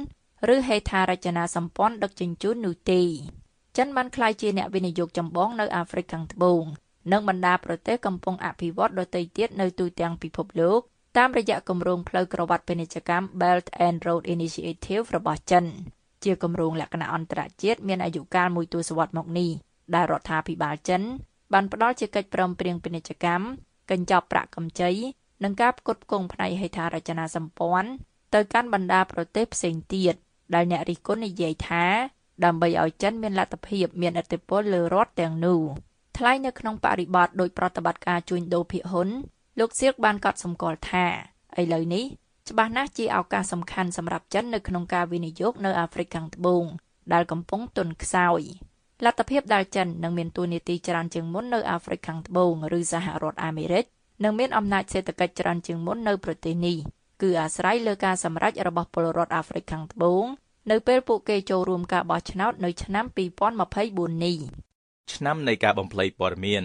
[0.54, 3.02] ឬហេដ្ឋារចនាសម្ព័ន្ធដឹកជញ្ជូននោះទេ
[3.78, 6.64] ចិនបានក្លាយជាអ្នកវិនិយោគចម្បងនៅអាហ្វ្រិកខាងត្បូង
[7.12, 10.80] និងបណ្ដាប្រទេសកំពុងអភិវឌ្ឍដទៃទៀតនៅទូទាំងពិភពលោក
[11.18, 15.66] តាមរយៈគម្រោងផ្លូវក្រវ៉ាត់ពាណិជ្ជកម្ម Belt and Road Initiative របស់ចិន
[16.24, 19.50] ជាគម្រោងលក្ខណៈអន្តរជាតិមានអាយុកាលមួយទសវត្សរ៍មកនេះ
[19.96, 21.02] ដែលរដ្ឋាភិបាលចិន
[21.54, 23.46] បានផ្ដល់ជាកិច្ចព្រមព្រៀងពាណិជ្ជកម្ម
[23.92, 24.92] កញ្ចប់ប្រាក់កម្ចី
[25.44, 27.90] និងការផ្គត់ផ្គង់ផ្នែកហេដ្ឋារចនាសម្ព័ន្ធ
[28.34, 30.16] ទៅកាន់បណ្ដាប្រទេសផ្សេងទៀត
[30.56, 31.86] ដែលអ្នករិះគន់និយាយថា
[32.46, 35.62] ដើម្បីឲ្យចិនមានលទ្ធភាពមានឥទ្ធិពលលើរដ្ឋទាំងនោះ
[36.18, 39.10] ថ្លែងនៅក្នុងបរិបទដោយប្រតិបត្តិការជួញដូរភាគហ៊ុន
[39.60, 41.06] លោកសៀកបានកត់សម្គាល់ថា
[41.62, 42.06] ឥឡូវនេះ
[42.50, 46.64] ច្បាស់ណាស់ជាឱកាសសំខាន់សម្រាប់ចិននៅក្នុងការវិនិយោគនៅអាហ្វ្រិកខាងត្បូង
[47.14, 48.42] ដែលកំពុងទន់ខ្សោយ
[49.06, 53.86] លទ្ធភាពដែលចិននឹងមានទួនាទីច្រើនជាងមុននៅអាហ្វ្រិកខាងត្បូងឬសហរដ្ឋអាមេរិក
[54.24, 56.78] និងមានអំណាចសេដ្ឋកិច្ចច្រើនជាងមុននៅប្រទេសនេះ
[57.22, 60.26] គឺអាស្រ័យលើការសម្រេចរបស់ពលរដ្ឋអាហ្វ្រិកខាងត្បូង
[60.72, 63.06] នៅពេលពួកគេចូលរួមការបោះឆ្នោតនៅឆ្នាំ
[63.66, 64.38] 2024នេះ
[65.14, 66.64] ឆ្នាំនៃការបំភ្លៃព័ត៌មាន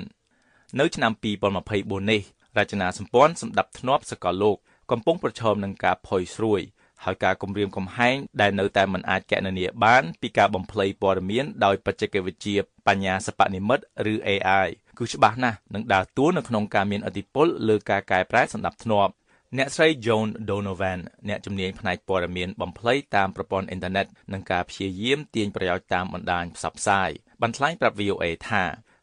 [0.80, 1.12] នៅឆ្នាំ
[1.57, 2.20] 2024នេះ
[2.59, 4.57] រចនាសម្ព័ន្ធសម្ដាប់ធ្នាប់សកលលោក
[4.91, 6.61] កំពុងប្រឈមនឹងការផុយស្រួយ
[7.05, 12.57] ហើយការគម្រាមកំហែងដែលនៅតែមិនអាចកណនាបានពីការបំភ្លៃព័ត៌មានដោយបច្ចេកវិទ្យា
[12.87, 13.80] បញ្ញាសិប្បនិម្មិត
[14.12, 14.66] ឬ AI
[14.99, 19.12] គឺច្បាស់ណាស់នឹងដើរតួនៅក្នុងការមានឥទ្ធិពលលើការកែប្រែសម្ដាប់ធ្នាប់
[19.59, 27.11] អ្នកស្រី Joan Donovan អ្នកជំនាញផ្នែកព័ត៌មានបំភ្លៃតាមប្រព័ន្ធអ៊ីនធឺណិតនិងការព្យាយាមទាញប្រយោជន៍តាមបណ្ដាញផ្សព្វផ្សាយ
[27.41, 28.62] បានថ្លែងប្រាប់ VOA ថា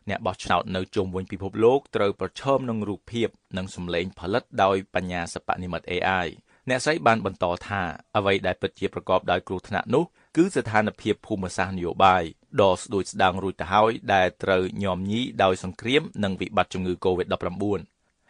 [0.10, 3.28] អ្នកបោះឆ្នោតនៅជុំវិញពិភពលោកត្រូវប្រឈមនឹងរូបភាព
[3.58, 6.28] និងសំឡេងផលិតដោយបញ្ញាសិប្បនិម្មិត AI
[6.70, 7.82] អ្នកស្រីបានបន្តថា
[8.18, 10.04] អ្វីដែលពិតជាប្រកបដោយគ្រោះថ្នាក់នោះ
[10.36, 12.24] គឺស្ថានភាពភូមិសាស្ត្រនយោបាយ
[12.62, 17.80] ដ៏ស្ដួយស្ដាងរួចទៅហើយដែលត្រូវញោមញីដោយសង្គ្រាមនិងវិបត្តិជំងឺ Covid-19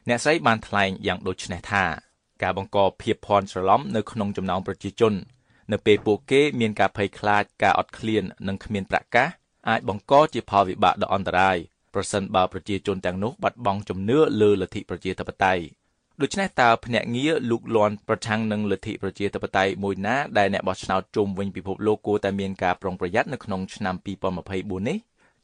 [0.10, 1.86] អ្នកស្រីបានថ្លែងយ៉ាងដូចនេះថា
[2.44, 5.14] ការបង្កភាពភ័ន្តច្រឡំនៅក្នុងចំណោមប្រជាជន
[5.72, 9.30] នៅពេលពួកគេមានការភ័យខ្លាចការអត់ឃ្លាននិងគ្មានប្រកាស
[9.70, 11.58] អាចបង្កជាផលវិបាកដ៏អន្តរាយ
[11.94, 15.64] ប្រសិនបើប្រជាជនទាំងនោះបាត់បង់ជំនឿលើលទ្ធិប្រជាធិបតេយ្យ
[16.22, 23.96] ដូច្នេះតើភ្នាក់ងារលូកលាន់ប្រឆាំងនឹងលទ្ធិប្រជាធិបតេយ្យមួយណាដែលអ្នកបោះឆ្នោតជុំវិញពិភពលោកគួរតែមានការប្រុងប្រយ័ត្ននៅក្នុងឆ្នាំ
[24.42, 24.98] 2024នេះ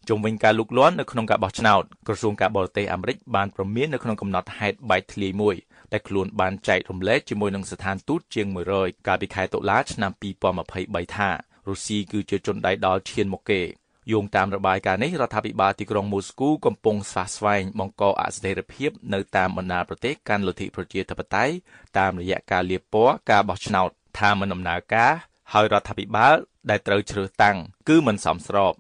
[0.08, 5.56] ជុំវិញការលូកលាន់នៅក្នុងការបោះឆ្នោតក្រសួងការបរទេសអាមេរិកបានព្រមាននៅក្នុងកំណត់ហេតុបែកធ្លាយមួយ
[5.92, 8.48] ដែលខ្លួនបានចែករំលែកជាមួយនឹងស្ថានទូតជាង
[8.78, 10.12] 100កាលពីខែតុលាឆ្នាំ
[10.64, 11.30] 2023ថា
[11.68, 13.62] រុស្ស៊ីគឺជាជនដៃដល់ឈានមុខគេ
[14.12, 21.54] យោងតាមរបាយការណ៍នេះរដ្ឋាភិបាលទីក្រុងមូស្គូកំពុងស្វះស្វែងបង្កអស្ថិរភាពនៅតាមបណ្ដាប្រទេសកាន់លទ្ធិប្រជាធិបតេយ្យ
[21.98, 23.90] តាមរយៈការលាបពណ៌ការបោះឆ្នោត
[24.20, 25.14] ថាមិនដំណើរការ
[25.54, 26.36] ហើយរដ្ឋាភិបាល
[26.70, 27.58] ដែលត្រូវជ្រើសតាំង
[27.90, 28.74] គឺមិនសមស្រប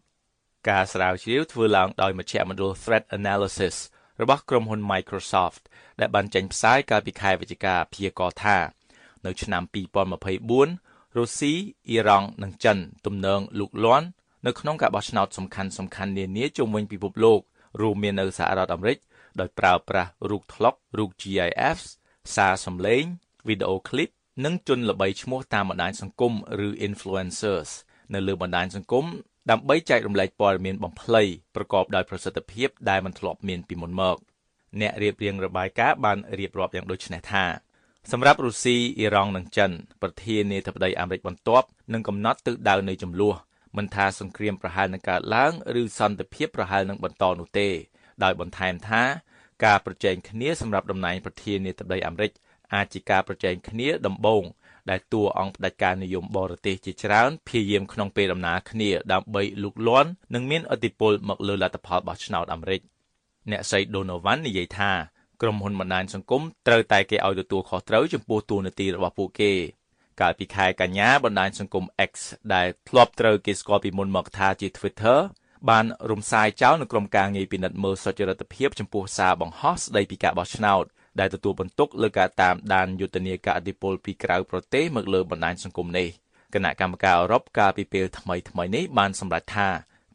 [0.69, 3.75] ការស្រាវជ្រាវធ្វើឡើងដោយមជ្ឈមណ្ឌល Threat Analysis
[4.21, 5.63] របស់ក្រុមហ៊ុន Microsoft
[5.99, 8.57] ដែលបានចេញផ្សាយកាលពីខែវិច្ឆិកាព្យាករណ៍ថា
[9.25, 9.63] នៅឆ្នាំ
[10.39, 11.53] 2024រុស្ស៊ី
[11.89, 14.07] អ៊ីរ៉ង់និងចិនទំនងលូកលាន់
[14.47, 17.39] នៅក្នុងការបោះឆ្នោតសំខាន់សំខាន់នានាជុំវិញពិភពលោក
[17.81, 18.97] រួមមាននៅសហរដ្ឋអាមេរិក
[19.39, 21.79] ដោយប្រើប្រាស់រូបថ្លុករូប GIF
[22.35, 23.03] សារសំឡេង
[23.47, 24.09] វីដេអូឃ្លីប
[24.45, 26.33] និងជនល្បីឈ្មោះតាមបណ្ដាញសង្គម
[26.67, 27.69] ឬ influencers
[28.13, 29.05] នៅលើបណ្ដាញសង្គម
[29.51, 31.23] ដើម្បីចែករំលែកព័ត៌មានបំភ្លៃ
[31.55, 34.17] ប្រកបដោយប្រសិទ្ធភាពដែលមិនធ្លាប់មានពីមុនមក
[34.81, 37.45] អ្នករៀបរៀងរបាយការណ៍បានរៀបរាប់យ៉ាងដូចនេះថា
[38.11, 39.71] សម្រាប់រុស្ស៊ីអ៊ីរ៉ង់និងចិន
[40.01, 43.35] ប្រធានាធិបតីអាមេរិកបន្ទាប់នឹងកំណត់ទិសដៅនៃចំនួន
[43.78, 47.70] មិនថាសង្គ្រាមប្រហែលនឹងកើតឡើងឬសន្តិភាពប្រហែលនឹងបន្តនោះទេ
[48.24, 49.03] ដោយបន្ថែមថា
[49.65, 52.32] ការប្រជែងគ្នាសម្រាប់តំណែងប្រធានាធិបតីអាមេរិក
[52.74, 54.43] អាចជាការប្រជែងគ្នាដំបូង
[54.89, 62.82] ដែលតួអង្គផ្ដាច់ការនិយមបរទេសជាច្រើនព្យាយាមក្នុងពេលដំណើរគ្នាដើម្បីលូកលាន់និងមានឥទ្ធិពលមកលើលទ្ធផលបោះឆ្នោតអាមេរិក
[63.51, 64.91] អ្នកស្រី Donovan និយាយថា
[65.41, 69.51] ក្រុមហ៊ុនបណ្ដាញសង្គមត្រូវតែគេឲ្យទទួលខុសត្រូវចំពោះតួនាទីរបស់ពួកគេ
[70.22, 72.11] កាលពីខែកញ្ញាបណ្ដាញសង្គម X
[72.53, 75.20] ដែលធ្លាប់ត្រូវគេស្គាល់ពីមុនមកថាជា Twitter
[75.70, 80.84] បានរំសាយចោលនៅក្រុមការងារពិនិត្យមើលសុចរិតភាពចំពោះសារបង្ហោះស្ដីពីការបោះឆ្នោត
[81.20, 86.07] ដែលទទួលបន្ទុកលើការតាមដានយុទ្ធនាការអធិបុលពីក្រៅប្រទេសមកលើបណ្ដាញសង្គមនេះ
[86.53, 89.67] គណៈកម្មការអឺរ៉ុបកាលពីពេលថ្មីថ្មីនេះបានសម្រេចថា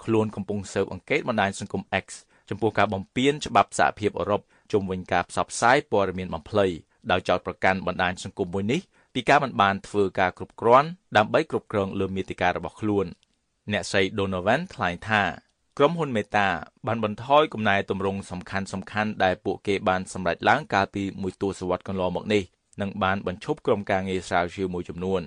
[0.05, 2.07] ខ្លួនកំពុងស៊ើបអង្កេតបណ្ដាញសង្គម X
[2.51, 4.43] ចំពោះការបំពានច្បាប់សហភាពអឺរ៉ុប
[4.73, 6.67] ជុំវិញការផ្សព្វផ្សាយព័ត៌មានបំភ្លៃ
[7.11, 8.81] ដោយចោទប្រកាន់បណ្ដាញសង្គមមួយនេះ
[9.15, 13.07] ពីការមិនបានធ្វើការគ្រប់គ្រាន់ដើម្បីគ្រប់គ្រងលើមាតិការបស់ខ្លួន
[13.73, 15.23] អ្នកស្រី Donovan ថ្លែងថា
[15.79, 16.47] ក្រុមហ៊ុន Meta
[16.87, 22.43] បានបន្ថយកំណែទម្រង់សំខាន់សំខាន់ដែលពួកគេបានសម្រេចឡើងកាលពីមួយទសវត្សរ៍កន្លងមកនេះ
[22.81, 25.23] និងបានបញ្ឈប់ក្រុមការងារស្រាវជ្រាវមួយចំនួន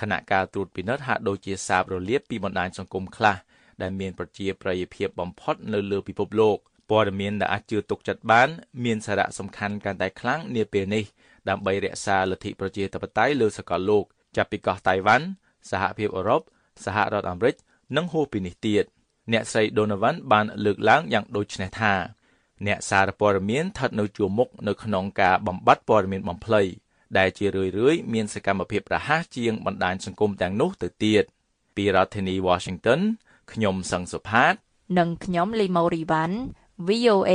[0.00, 3.36] ខណៈការត្រួតពិនិត្យហាក់ដូចជាសាបរលាបពីបណ្ដាញសង្គមខ្លះ
[3.82, 6.56] ដែលមានប្រជាប្រិយភាពបំផុតនៅលើពិភពលោក
[6.90, 8.48] ព័ត៌មានដែលអាចជឿទុកចិត្តបាន
[8.84, 11.04] មានសារៈសំខាន់កាន់តែខ្លាំងនាពេលនេះ
[11.48, 14.04] ដើម្បីរក្សាលទ្ធិប្រជាធិបតេយ្យលើសកលលោក
[14.36, 15.26] ចាប់ពីកោះតៃវ៉ាន់
[15.70, 16.42] សហភាពអឺរ៉ុប
[16.84, 17.54] សហរដ្ឋអាមេរិក
[17.96, 18.84] និងហួសពីនេះទៀត
[19.32, 21.92] អ្នកស្រី Donovan បានលើកឡើងយ៉ាងដូចនេះថា
[22.66, 26.62] អ្នកសារព័ត៌មានស្ថិតនៅជួរមុខនៅក្នុងការបំបត្តិព័ត៌មានបំភ្លៃ
[27.18, 31.24] ដែលជារឿយៗមានសកម្មភាពរហ័សជាងបណ្ដាញសង្គមទាំងនោះទៅទៀត
[31.76, 33.00] ពីរដ្ឋធានី Washington
[33.52, 34.54] ខ្ញុំសង្សុផាត
[34.98, 36.36] និងខ្ញុំលីម៉ូរីវ៉ាន់
[36.88, 37.32] VOA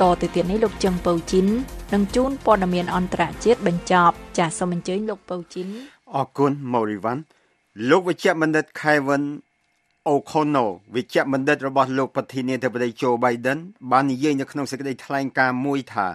[0.00, 1.46] តទៅទៀតនេះលោកចឹងពៅជីន
[1.92, 5.68] នឹងជូនព័ត៌មានអន្តរជាតិបញ្ចប់ ចាសសូមអញ្ជើញលោកពៅជីន
[6.14, 7.22] អរគុណម៉ូរីវ៉ាន់
[7.90, 9.24] លោកវិជ្ជបណ្ឌិត Kevin
[10.12, 13.58] O'Connell វិជ្ជបណ្ឌិតរបស់លោកប្រធានាធិបតី Joe Biden
[13.90, 16.06] បាននិយាយនៅក្នុងសេចក្តីថ្លែងការណ៍មួយថា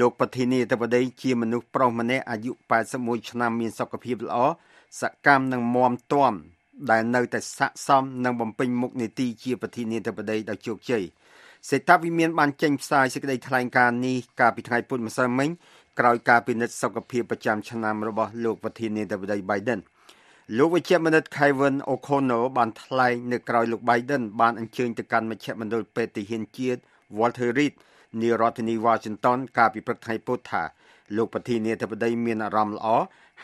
[0.00, 2.52] លោកប្រធានាធិបតីជាមនុស្សប្រុសម្នាក់អាយុ
[2.90, 4.38] 81ឆ្នាំមានសុខភាពល្អ
[5.00, 6.32] សកម្មនិងមាំទាំ
[6.90, 11.04] ដែលនៅតែស័ក្តិសមនឹងបំពេញមុខនីតិជាប្រធានាធិបតីដោយជោគជ័យ
[11.68, 15.48] សេតាវិមានបានចេញផ្សាយសេចក្តីថ្លែងការណ៍នេះកាលពីថ្ងៃពុធម្សិលមិញ
[15.98, 19.80] ក្រោយការពិនិត្យសុខភាពប្រចាំឆ្នាំរបស់លោកប្រធានាធិបតី Biden
[20.58, 26.80] លោកវិជ្ជបណ្ឌិត Kevin O'Connell បានថ្លែងនៅក្រោយលោក Biden បានអញ្ជើញទៅកាន់មជ្ឈមណ្ឌលពេទ្យទាហានជាតិ
[27.18, 27.74] Walter Reed
[28.20, 30.62] នារដ្ឋធានី Washington កាលពីព្រឹកថ្ងៃពុធថា
[31.16, 32.88] លោកប្រធានាធិបតីមានអារម្មណ៍ល្អ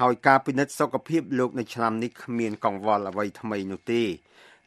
[0.00, 4.02] ហើយការពិនិត្យសុខភាពលោកនៅឆ្នាំនេះគ្មានកង្វល់អ្វីថ្មីនោះទេ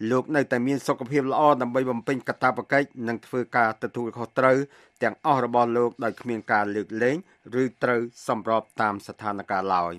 [0.08, 4.58] លោកនៅតែមានសុខភាពល្អដើម្បីបំពេញកាតព្វកិច្ចនិងធ្វើការទទួលខុសត្រូវ
[5.04, 7.18] ទាំងអស់របស់លោកដោយគ្មានការលើកលែង
[7.62, 9.94] ឬត្រូវសម្របតាមស្ថានភាពឡើយ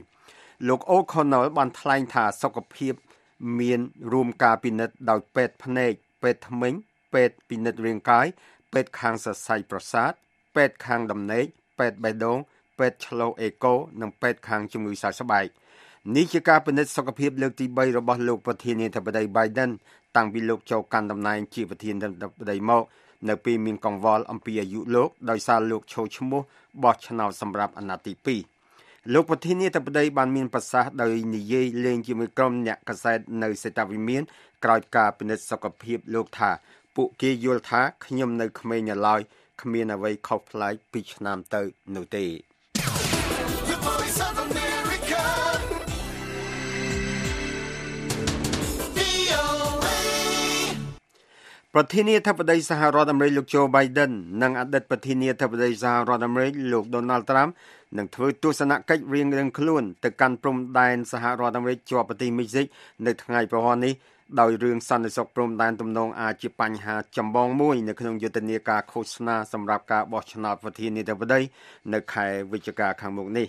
[0.69, 2.95] លោក O'Connell បានថ្លែងថាសុខភាព
[3.61, 3.81] មាន
[4.13, 5.93] រួមការពិនិត្យដោយពេទ្យភ្នែក
[6.23, 6.73] ពេទ្យធ្មេញ
[7.15, 8.27] ពេទ្យពិនិត្យរាងកាយ
[8.73, 10.13] ពេទ្យខាងសរសៃប្រសាទ
[10.57, 11.45] ពេទ្យខាងដំណេក
[11.79, 12.39] ពេទ្យបេះដូង
[12.79, 15.47] ពេទ្យឆ្លូអេកូនិងពេទ្យខាងជំងឺសើស្បែក
[16.15, 19.71] នេះជាការពិនិត្យសុខភាពលើកទី3របស់លោកប្រធានាធិបតី Biden
[20.17, 22.83] តាំងពីលោកចូលកាន់តំណែងជាប្រធានាធិបតីមក
[23.29, 26.43] នៅពេលមានកង្វល់អំពីអាយុលោកដោយសារលោកឈោឈ្មោះ
[26.83, 28.37] បោះឆ្នោតសម្រាប់អាណត្តិទី
[28.75, 34.23] 2លោកប្រធានាធិបតីបានមានប្រសាសន៍ដោយនិយាយលេងជាមួយក្រុមអ្នកកសែតនៅសេតាវិមាន
[34.65, 36.51] ក្រោយការពិនិត្យសុខភាពលោកថា
[36.97, 39.21] ពួកគេយល់ថាខ្ញុំនៅក្មេងនៅឡើយ
[39.63, 41.63] គ្មានអ្វីខុសប្លែកពីឆ្នាំទៅ
[41.95, 42.27] នោះទេ
[51.75, 54.13] ប្រធានាធិបតីសហរដ្ឋអាមេរិកលោក Joe Biden
[54.43, 57.51] និងអតីតប្រធានាធិបតីសហរដ្ឋអាមេរិកលោក Donald Trump
[57.99, 62.67] នឹងធ្វើទស្សនកិច្ចរៀងៗខ្លួនទៅកាន់ព្រំដែនសហរដ្ឋអាមេរិកជាប់ប្រទេសមិចស៊ិក
[63.07, 63.95] នៅថ្ងៃប្រហ័ននេះ
[64.41, 71.41] ដោយរឿងសន្តិសុខព្រំដែនទំនងអាចជាបញ្ហាចម្បងមួយនៅក្នុងយុទ្ធនាការឃោសនាសម្រាប់ការបោះឆ្នោតប្រធានាធិបតី
[71.93, 73.47] នៅខែវិច្ឆិកាខាងមុខនេះ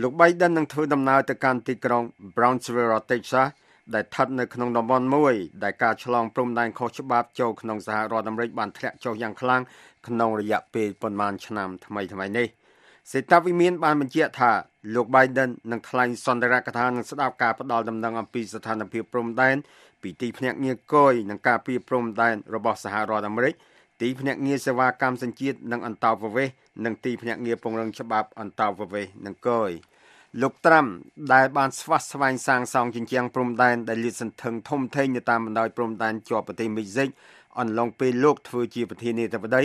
[0.00, 2.02] លោក Biden នឹងធ្វើដំណើរទៅកាន់ទីក្រុង
[2.36, 3.48] Brownsville, Texas
[3.94, 5.34] ដែលស្ថិតនៅក្នុងតំបន់មួយ
[5.64, 9.62] ដែលការឆ្លងព្រំដែនខុសច្បាប់ចូលក្នុងសហរដ្ឋអាមេរិកបានធ្លាក់ចុះយ៉ាងខ្លាំង
[10.06, 12.46] ក្នុងរយៈពេលប៉ុន្មានឆ្នាំថ្មីៗនេះ
[13.12, 14.52] សេតាវិមានបានបញ្ជាក់ថា
[14.94, 19.56] លោក Biden នឹងថ្លែងសន្ទរកថានឹងស្ដាប់ការផ្ដល់ដំណឹងអំពីស្ថានភាពព្រំដែន
[20.02, 23.54] ពីទីភ្នាក់ងារគយនិងការពីព្រំដែនរបស់សហរដ្ឋអាមេរិក
[24.02, 29.70] ទីភ្នាក់ងារសេវាកម្មសញ្ជាតិនិងអន្តោប្រវេសន៍និងទីភ្នាក់ងារពង្រឹងច្បាប់អន្តោប្រវេសន៍និងគយ
[30.38, 30.86] លោកត្រាំ
[31.32, 37.08] ដែលបានស្វាស្វែងសាងសង់ជញ្ជាំងព្រំដែនដែលលាតសន្ធឹងធំធេងនៅតាមបណ្ដោយព្រំដែនជាប់ប្រទេសមិចស៊ិក
[37.60, 39.62] អន្លងពេលលោកធ្វើជាប្រធានាធិបតី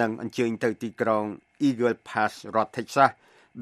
[0.00, 1.24] និងអញ្ជើញទៅទីក្រុង
[1.66, 3.10] Eagle Pass រដ្ឋ Texas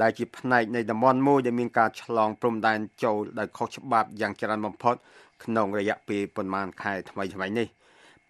[0.01, 4.94] ដែលជាផ្នែកនៃតំបន់មួយដែលមានការឆ្លងព្រំដែនចូលដោយខុសច្បាប់យ៉ាងច្រើនបំផុត
[5.44, 7.68] ក្នុងរយៈពេលប៉ុន្មានខែថ្មីៗនេះ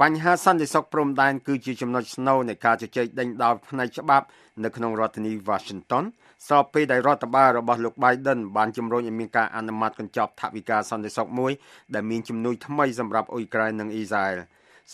[0.03, 4.27] បញ្ហាសន្តិសុខព្រំដែនគឺជាចំណុចស្នូលនៃការជជែកដេញដោលផ្នែកច្បាប់
[4.65, 6.05] នៅក្នុងរដ្ឋធានី Washington
[6.47, 11.53] ស្របពេលដែលរដ្ឋបាលរបស់លោក Biden បានជំរុញឲ្យមានការអនុម័តកញ្ចប់ថវិកាសន្តិសុខមួយ
[11.95, 14.39] ដែលមានជំនួយថ្មីសម្រាប់អ៊ុយក្រែននិងអ៊ីស្រាអែល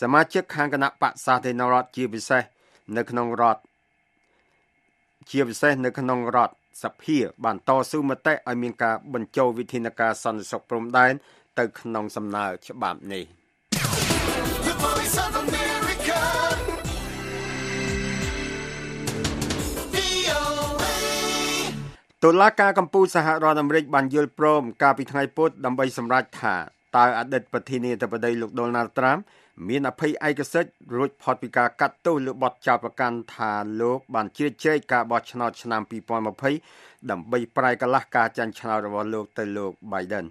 [0.01, 2.43] សមាជិកខាងគណៈបកសាធារណរដ្ឋជាពិសេស
[2.97, 3.61] នៅក្នុងរដ្ឋ
[5.29, 11.13] ជាពិសេសនៅក្នុងរដ្ឋសភាបានតស៊ូមតិឲ្យមានការបញ្ចូលវិធានការសន្តិសុខព្រំដែន
[11.59, 13.42] ទៅក្នុងសំណើច្បាប់នេះ
[22.25, 26.55] តុលាការកម្ពុជាសហរដ្ឋអាមេរិកបានយល់ព្រមកាលពីថ្ងៃពុធដើម្បីសម្រេចថា
[26.97, 29.21] តើអតីតប្រធានាធិបតីលោក Donald Trump
[29.67, 33.51] មានអភ័យឯកសិទ្ធិរួចផុតពីការកាត់ទោសលើបទចោទប្រកាន់ថា
[33.81, 35.81] លោកបានជ្រៀតជ្រែកការបោះឆ្នោតឆ្នាំ
[36.47, 40.25] 2020ដើម្បីប្រែកលាស់ការចាញ់ឆ្នោតរបស់លោកទៅលោក Biden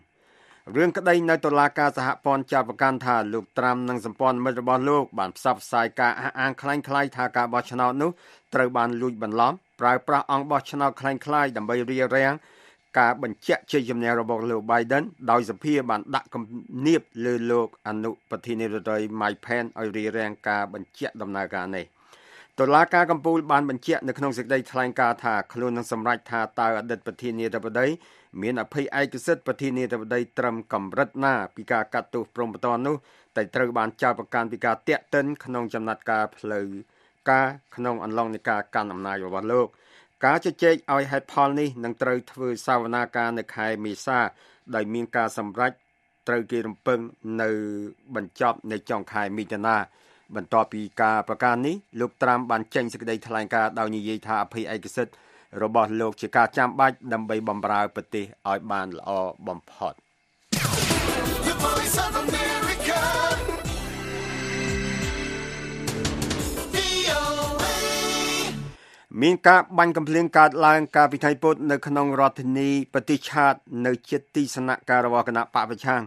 [0.76, 8.12] រឿងក្តីនៅតុលាការសហព័ន្ធចោទប្រកាន់ថាលោកត្រាំនិងសម្ព័ន្ធមិត្តរបស់លោកបានផ្សព្វផ្សាយការអះអាងคล้ายៗថាការបោះឆ្នោតនោះ
[8.54, 12.34] ត្រូវបានលួចបន្លំប្រើប្រាស់អង្គបោះឆ្នោតคล้ายៗដើម្បីរារាំង
[13.00, 16.44] ការបញ្ជាក់ជ័យជំនះរបស់លោក Biden ដោយសភាបានដាក់គំ
[16.88, 21.86] នាបលើលោកអនុប្រធានាធិបតី Mike Pence ឲ្យរារាំងការបញ្ជាក់ដំណើរការនេះ
[22.60, 27.88] តុលាការកំពូលបានបញ្ជាក់នៅក្នុងសេចក្តីថ្លែងការណ៍ថាខ្លួននឹងសម្រេចថាតើអតីតប្រធានាធិបតី
[28.41, 32.97] មានអភ័យឯកសិទ្ធិប្រធានាធិបតីត្រឹមកម្រិតណាពីការកាត់ទោសព្រំប្រទាននោះ
[33.37, 36.67] តែត្រូវបានចោទប្រកាន់ពីការតាក់ទិនក្នុងចំណាត់ការផ្លូវ
[37.31, 39.69] ការក្នុងអន្លង់នៃការកាន់អំណាចរបស់លោក
[40.25, 44.19] ការជជែកឲ្យហេតុផលនេះនឹងត្រូវធ្វើសវនាការនៅខែមេសា
[44.75, 45.73] ដោយមានការសម្រេច
[46.29, 47.01] ត្រូវគេរំពឹង
[47.43, 47.51] នៅ
[48.15, 49.77] បញ្ចប់នៅចុងខែមិថុនា
[50.37, 55.15] បន្ទាប់ពីការប្រកាសនេះលោកត្រាំបានចេញសេចក្តីថ្លែងការណ៍ដោយនិយាយថាអភ័យឯកសិទ្ធិ
[55.63, 59.11] របស់លោកជាការចាំបាច់ដើម្បីបម្រើប្រទេសឲ្យបានល្អ
[59.49, 59.95] បំផុត
[61.49, 63.01] The voice of America.
[66.75, 67.75] VOA.
[69.23, 73.55] មានការបាញ់កំភ្លៀងកើតឡើងកាលពីថ្ងៃពុធនៅក្នុងរដ្ឋធានីប្រទេសឆាត
[73.87, 76.03] នៅជិតទីស្នាក់ការរបស់គណៈបពប្រឆាំង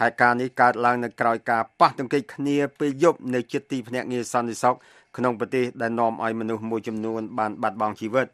[0.00, 4.76] ហើយការនេះកើតឡើងនៅក្រៅការប៉ះទង្គិចគ្នាពេលយប់នៅជិតទីភ្នាក់ងារសន្តិសុខ
[5.16, 8.26] ក្នុងប្រទេសដែលនាំឲ្យមនុស្សមួយចំនួនបានបាត់បង់ជីវិត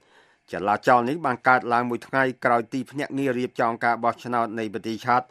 [0.53, 5.23] ចលាចលនេះបានកើតឡើងមួយថ្ងៃក្រោយទីភ្នាក់ងាររៀបចំការបោះឆ្នោតនៃប្រទេសឆាត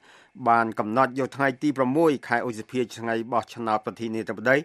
[0.50, 4.58] បានកំណត់យកថ្ងៃទី6ខែឧសភាថ្ងៃបោះឆ្នោតប្រធានាធិបតី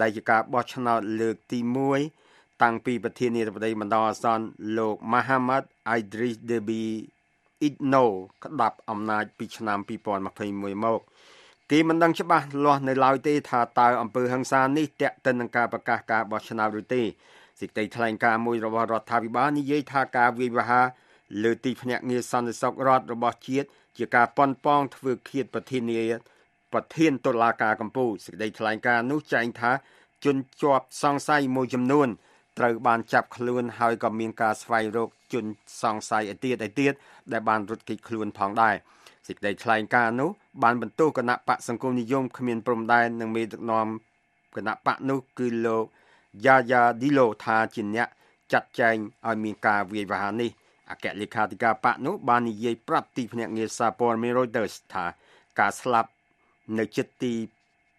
[0.00, 1.60] ដែលជាការបោះឆ្នោតលើកទី
[2.06, 4.46] 1តាំងពីប្រធានាធិបតីបណ្ដោះអាសន្ន
[4.78, 5.62] លោក Mahathir
[5.98, 6.84] Idris Deby
[7.68, 8.04] Itno
[8.44, 9.78] ក្តាប់អំណាចពីឆ្នាំ
[10.28, 11.00] 2021មក
[11.70, 17.02] គេមិនដឹងច្បាស់លាស់នៅឡើយទេថាតើអំពើហិង្សានេះតាក់ទិននឹងការប្រកាសការបោះឆ្នោតឬទេ
[17.60, 20.86] សេចក្តីថ្លែងការណ៍មួយរបស់រដ្ឋាភិបាលនិយាយថាការវាយប្រហារ
[21.42, 26.02] លើទីភ្នាក់ងារសន្តិសុខរដ្ឋរបស់ជាតិជាការប៉ុនប៉ងធ្វើឃាតប្រធានា
[26.72, 29.72] ប្រធានតុលាការកម្ពុជាសេចក្តីថ្លែងការណ៍នោះចែងថា
[30.24, 32.08] ជនជាប់សង្ស័យមួយចំនួន
[32.58, 35.44] ត្រូវបានចាប់ខ្លួនហើយក៏មានការស្វែងរកជន
[35.82, 36.92] សង្ស័យឯទៀតឯទៀត
[37.32, 38.74] ដែលបានរត់គេចខ្លួនផងដែរ
[39.26, 40.30] សេចក្តីថ្លែងការណ៍នោះ
[40.62, 43.86] បានបន្ទោសគណៈបកសង្គមនិយមគ្មានព្រំដែននិងមេដឹកនាំ
[44.56, 45.84] គណៈបកនោះគឺលោក
[46.44, 48.08] យ៉ាយ៉ាឌីឡូថាជាអ្នក
[48.52, 50.50] ចាត់ចែងឲ្យមានការវាយប្រហារនេះ
[50.90, 55.04] អគ្គលេខាធិការបកនោះបាននិយាយប្រាប់ទីភ្នាក់ងារសារព័ត៌មាន Reuters ថា
[55.60, 56.10] ការស្លាប់
[56.78, 57.32] នៅចិត្តទី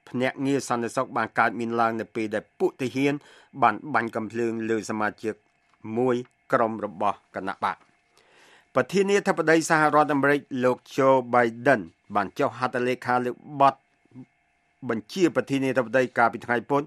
[0.10, 3.14] ភ្នាក់ងារសន្តិសុខបានកើតមានឡើងនៅពេលដែលពួកទាហាន
[3.62, 5.36] បានបាញ់កំភ្លើងលើសមាជិក
[5.98, 6.16] មួយ
[6.52, 7.78] ក្រុមរបស់គណៈបក
[8.76, 11.82] ប្រធានាធិបតីសហរដ្ឋអាមេរិកលោក Joe Biden
[12.16, 13.32] បានចុះហត្ថលេខាលើ
[13.62, 13.76] បទ
[14.90, 16.84] បញ្ជាប្រធានាធិបតីកាលពីថ្ងៃពុធ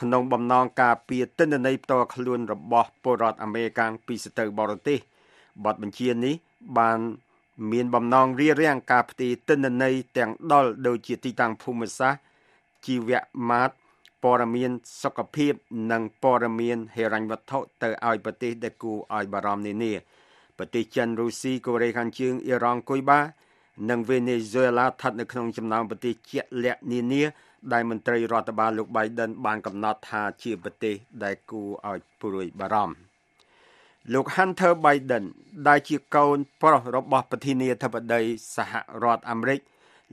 [0.00, 4.98] ក្នុងបំណងការពារទិន្នន័យផ្ទាល់ខ្លួនរបស់ពលរដ្ឋអាមេរិកពីសត្រូវបរទេស
[5.64, 6.34] បទបញ្ជានេះ
[6.78, 6.98] បាន
[7.72, 12.20] មានបំណងរារាំងការផ្ទេរទិន្នន័យទាំងដុលដូចជាទីតាំងភូមិសាស្ត្រ
[12.86, 13.10] ជីវ
[13.50, 13.76] មាត្រ
[14.22, 14.70] ព័ត៌មាន
[15.02, 15.52] សុខភាព
[15.92, 19.92] និងព័ត៌មានហិរញ្ញវត្ថុទៅឲ្យប្រទេសដែលគួរឲ្យបារម្ភនានា
[20.58, 23.20] ប្រទេសចិនរុស្ស៊ីកូរ៉េខាងជើងអ៊ីរ៉ង់គុយបា
[23.90, 27.22] និងវេណេស៊ុយឡាស្ថិតនៅក្នុងចំណោមប្រទេសជាក់លាក់នានា
[27.72, 30.94] ដែលមន្ត្រីរដ្ឋបាលលោក Biden បានកំណត់ថាជាប្រទេស
[31.24, 32.96] ដែលគួរឲ្យព្រួយបារម្ភ
[34.12, 35.24] លោក Hunter Biden
[35.68, 38.22] ដែលជាកូនប្រុសរបស់ប្រធានាធិបតី
[38.56, 38.72] សហ
[39.04, 39.60] រដ្ឋអាមេរិក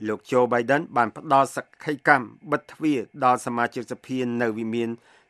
[0.08, 4.88] លោក Joe Biden បានផ្ដល់សក្ខីកម្មបិទទ្វារដល់សមាជិកសភានៅវិមាន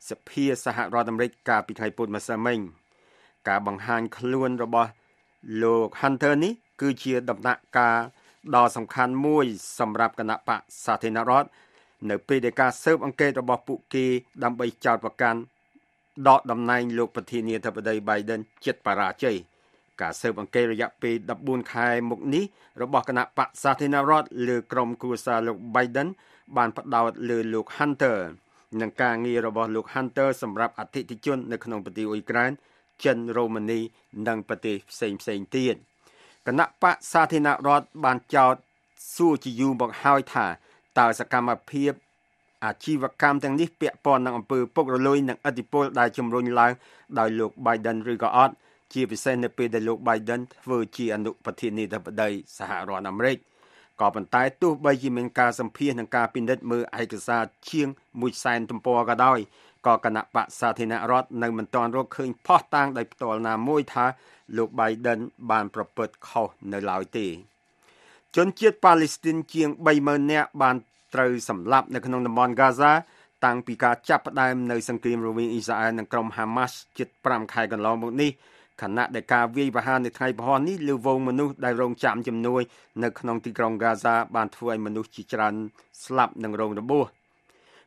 [0.09, 2.59] សភាសហរដ្ឋអាមេរិកកាលពីថ្ងៃពុធម្សិលមិញ
[3.49, 4.91] ការបង្ហាញខ្លួនរបស់
[5.62, 7.99] លោក Hunter នេះគឺជាដំណាក់កាល
[8.55, 9.47] ដ៏សំខាន់មួយ
[9.79, 11.49] សម្រាប់គណៈបកសាធារណរដ្ឋ
[12.09, 14.07] នៅពេលដែលការស៊ើបអង្កេតរបស់ពួកគេ
[14.44, 15.40] ដើម្បីចោទប្រកាន់
[16.28, 19.36] ដកតំណែងលោកប្រធានាធិបតី Biden ចិត្តបរាជ័យ
[20.01, 22.44] ការស៊ើបអង្កេតរយៈពេល14ខែមកនេះ
[22.82, 26.09] របស់គណៈបកសាធារណរដ្ឋលើក្រុមគ្រួសារលោក Biden
[26.57, 28.18] បានផ្ដោតលើលោក Hunter
[28.80, 32.51] និងការងាររបស់លោក Hunter សម្រាប់អតិថិជននៅក្នុងប្រទេសអ៊ុយក្រែន
[33.05, 33.80] ចិនរ៉ូម៉ានី
[34.28, 35.74] និងប្រទេសផ្សេងផ្សេងទៀត
[36.46, 38.55] គណៈបកសាធារណរដ្ឋបានចោទ
[39.14, 40.46] សួរជាយូរមកហើយថា
[40.99, 41.93] តើសកម្មភាព
[42.64, 46.72] អាជីវកម្មទាំងនេះពាក់ព័ន្ធនឹងអំពើពុករលួយនិងឥទ្ធិពលដែលជំរុញឡើង
[47.18, 48.55] ដោយលោក Biden ឬក៏អត់
[48.93, 53.36] ជាពិសេសនៅពេលដែលលោក Biden ធ្វើជាអនុប្រធានាធិបតីសហរដ្ឋអាមេរិក
[54.01, 59.38] ក៏ប៉ុន្តែទោះបីជាមានការសម្ភាសនឹងការពិនិត្យមើលឯកសារជាង1សែនទំព័រក៏ដោយ
[59.86, 64.07] ក៏គណៈបកសាធារណរដ្ឋនៅមិនទាន់រកឃើញផុសតាងដោយផ្ទាល់ណាមួយថា
[64.57, 65.20] លោក Biden
[65.51, 67.26] បានប្រព្រឹត្តខុសនៅឡើយទេ
[68.37, 69.68] ជនជាតិប៉ាឡេស្ទីនជាង
[70.01, 70.76] 30000នាក់បាន
[71.14, 72.93] ត្រូវសម្លាប់នៅក្នុងតំបន់ហ្គាហ្សា
[73.45, 78.31] តាំងពីការចាប់ផ្ដើមនៅសង្គ្រាមរវាងអ៊ីស្រាអែលនិងក្រុមហាម៉ាស់ជិត5ខែកន្លងមកនេះ
[78.83, 82.62] ខណៈដែលការវាយប្រហារនៅថ្ងៃពហុនេះលើវងមនុស្សដែលរងចាំជំនួយ
[83.03, 85.55] នៅក្នុងទីក្រុងហ្គាហ្សាបានធ្វើឲ្យមនុស្សជាច្រើន
[86.05, 87.07] ស្លាប់និងរងរបួស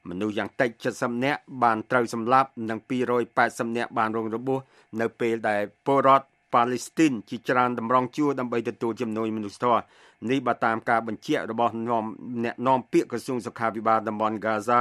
[0.10, 0.70] មនុស្សយ៉ាងតិច
[1.00, 2.80] 70នាក់បានត្រូវសម្លាប់និង
[3.30, 4.60] 280នាក់បានរងរបួស
[5.02, 9.82] នៅពេលដែលពលរដ្ឋ ប៉ាឡេស្ទីនជាច្រើនតម្រង់ជួរដើម្បីទទួលជំនួយមនុស្សធម៌
[10.30, 12.04] នេះបើតាមការបញ្ជាក់របស់នាំ
[12.44, 14.80] អ្នកនាំពាក្យក្រសួងសុខាភិបាលតំបន់ហ្គាហ្សា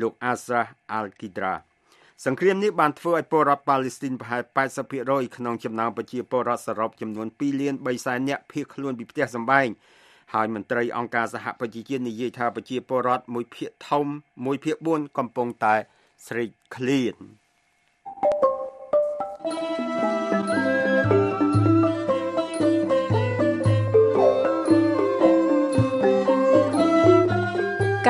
[0.00, 0.62] លោកអាស្រា
[0.92, 1.54] អាល់គីដ្រា
[2.24, 4.42] សង្គ្រាមនេះបានធ្វើឲ្យពលរដ្ឋប៉ាឡេស្ទីនប្រហែល
[4.88, 9.68] 80%ក្នុងចំណោមប្រជាពលរដ្ឋសរុបចំនួន2លាន3សែននាក់ភៀសខ្លួនពីផ្ទះសម្បែង
[10.34, 14.06] ហើយមន្ត្រីអង្គការសហប្រជាជាតិនិយាយថាប្រជាពលរដ្ឋមួយភាគធំ
[14.44, 15.74] មួយភាគ4កំពុងតែ
[16.26, 17.14] ស្រេកឃ្លាន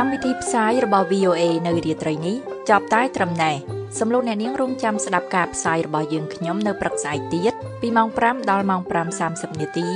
[0.03, 2.37] កម្មវិធីផ្សាយរបស់ VOA នៅរាត្រីនេះ
[2.71, 3.57] ចប់តែត្រឹមណេះ
[3.99, 8.81] សំឡេងអ្នកនាងរងចាំស្ដាប់ការផ្សាយរបស់យើងខ្ញុំនៅព្រឹកស្អែកទៀតពីម៉ោង5ដល់ម៉ោង
[9.21, 9.89] 5:30នាទី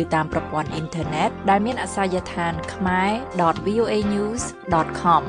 [0.00, 5.24] ឬតាមប្រព័ន្ធអ៊ីនធឺណិតដែលមានអាសយដ្ឋាន khmer.voanews.com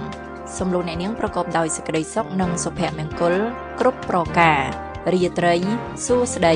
[0.57, 3.35] សំឡេងអ្នកនាងប្រកបដោយសេចក្តីសុខនិងសុភមង្គល
[3.79, 4.61] គ្រប់ប្រការ
[5.13, 5.55] រាត្រី
[6.05, 6.55] សួស្តី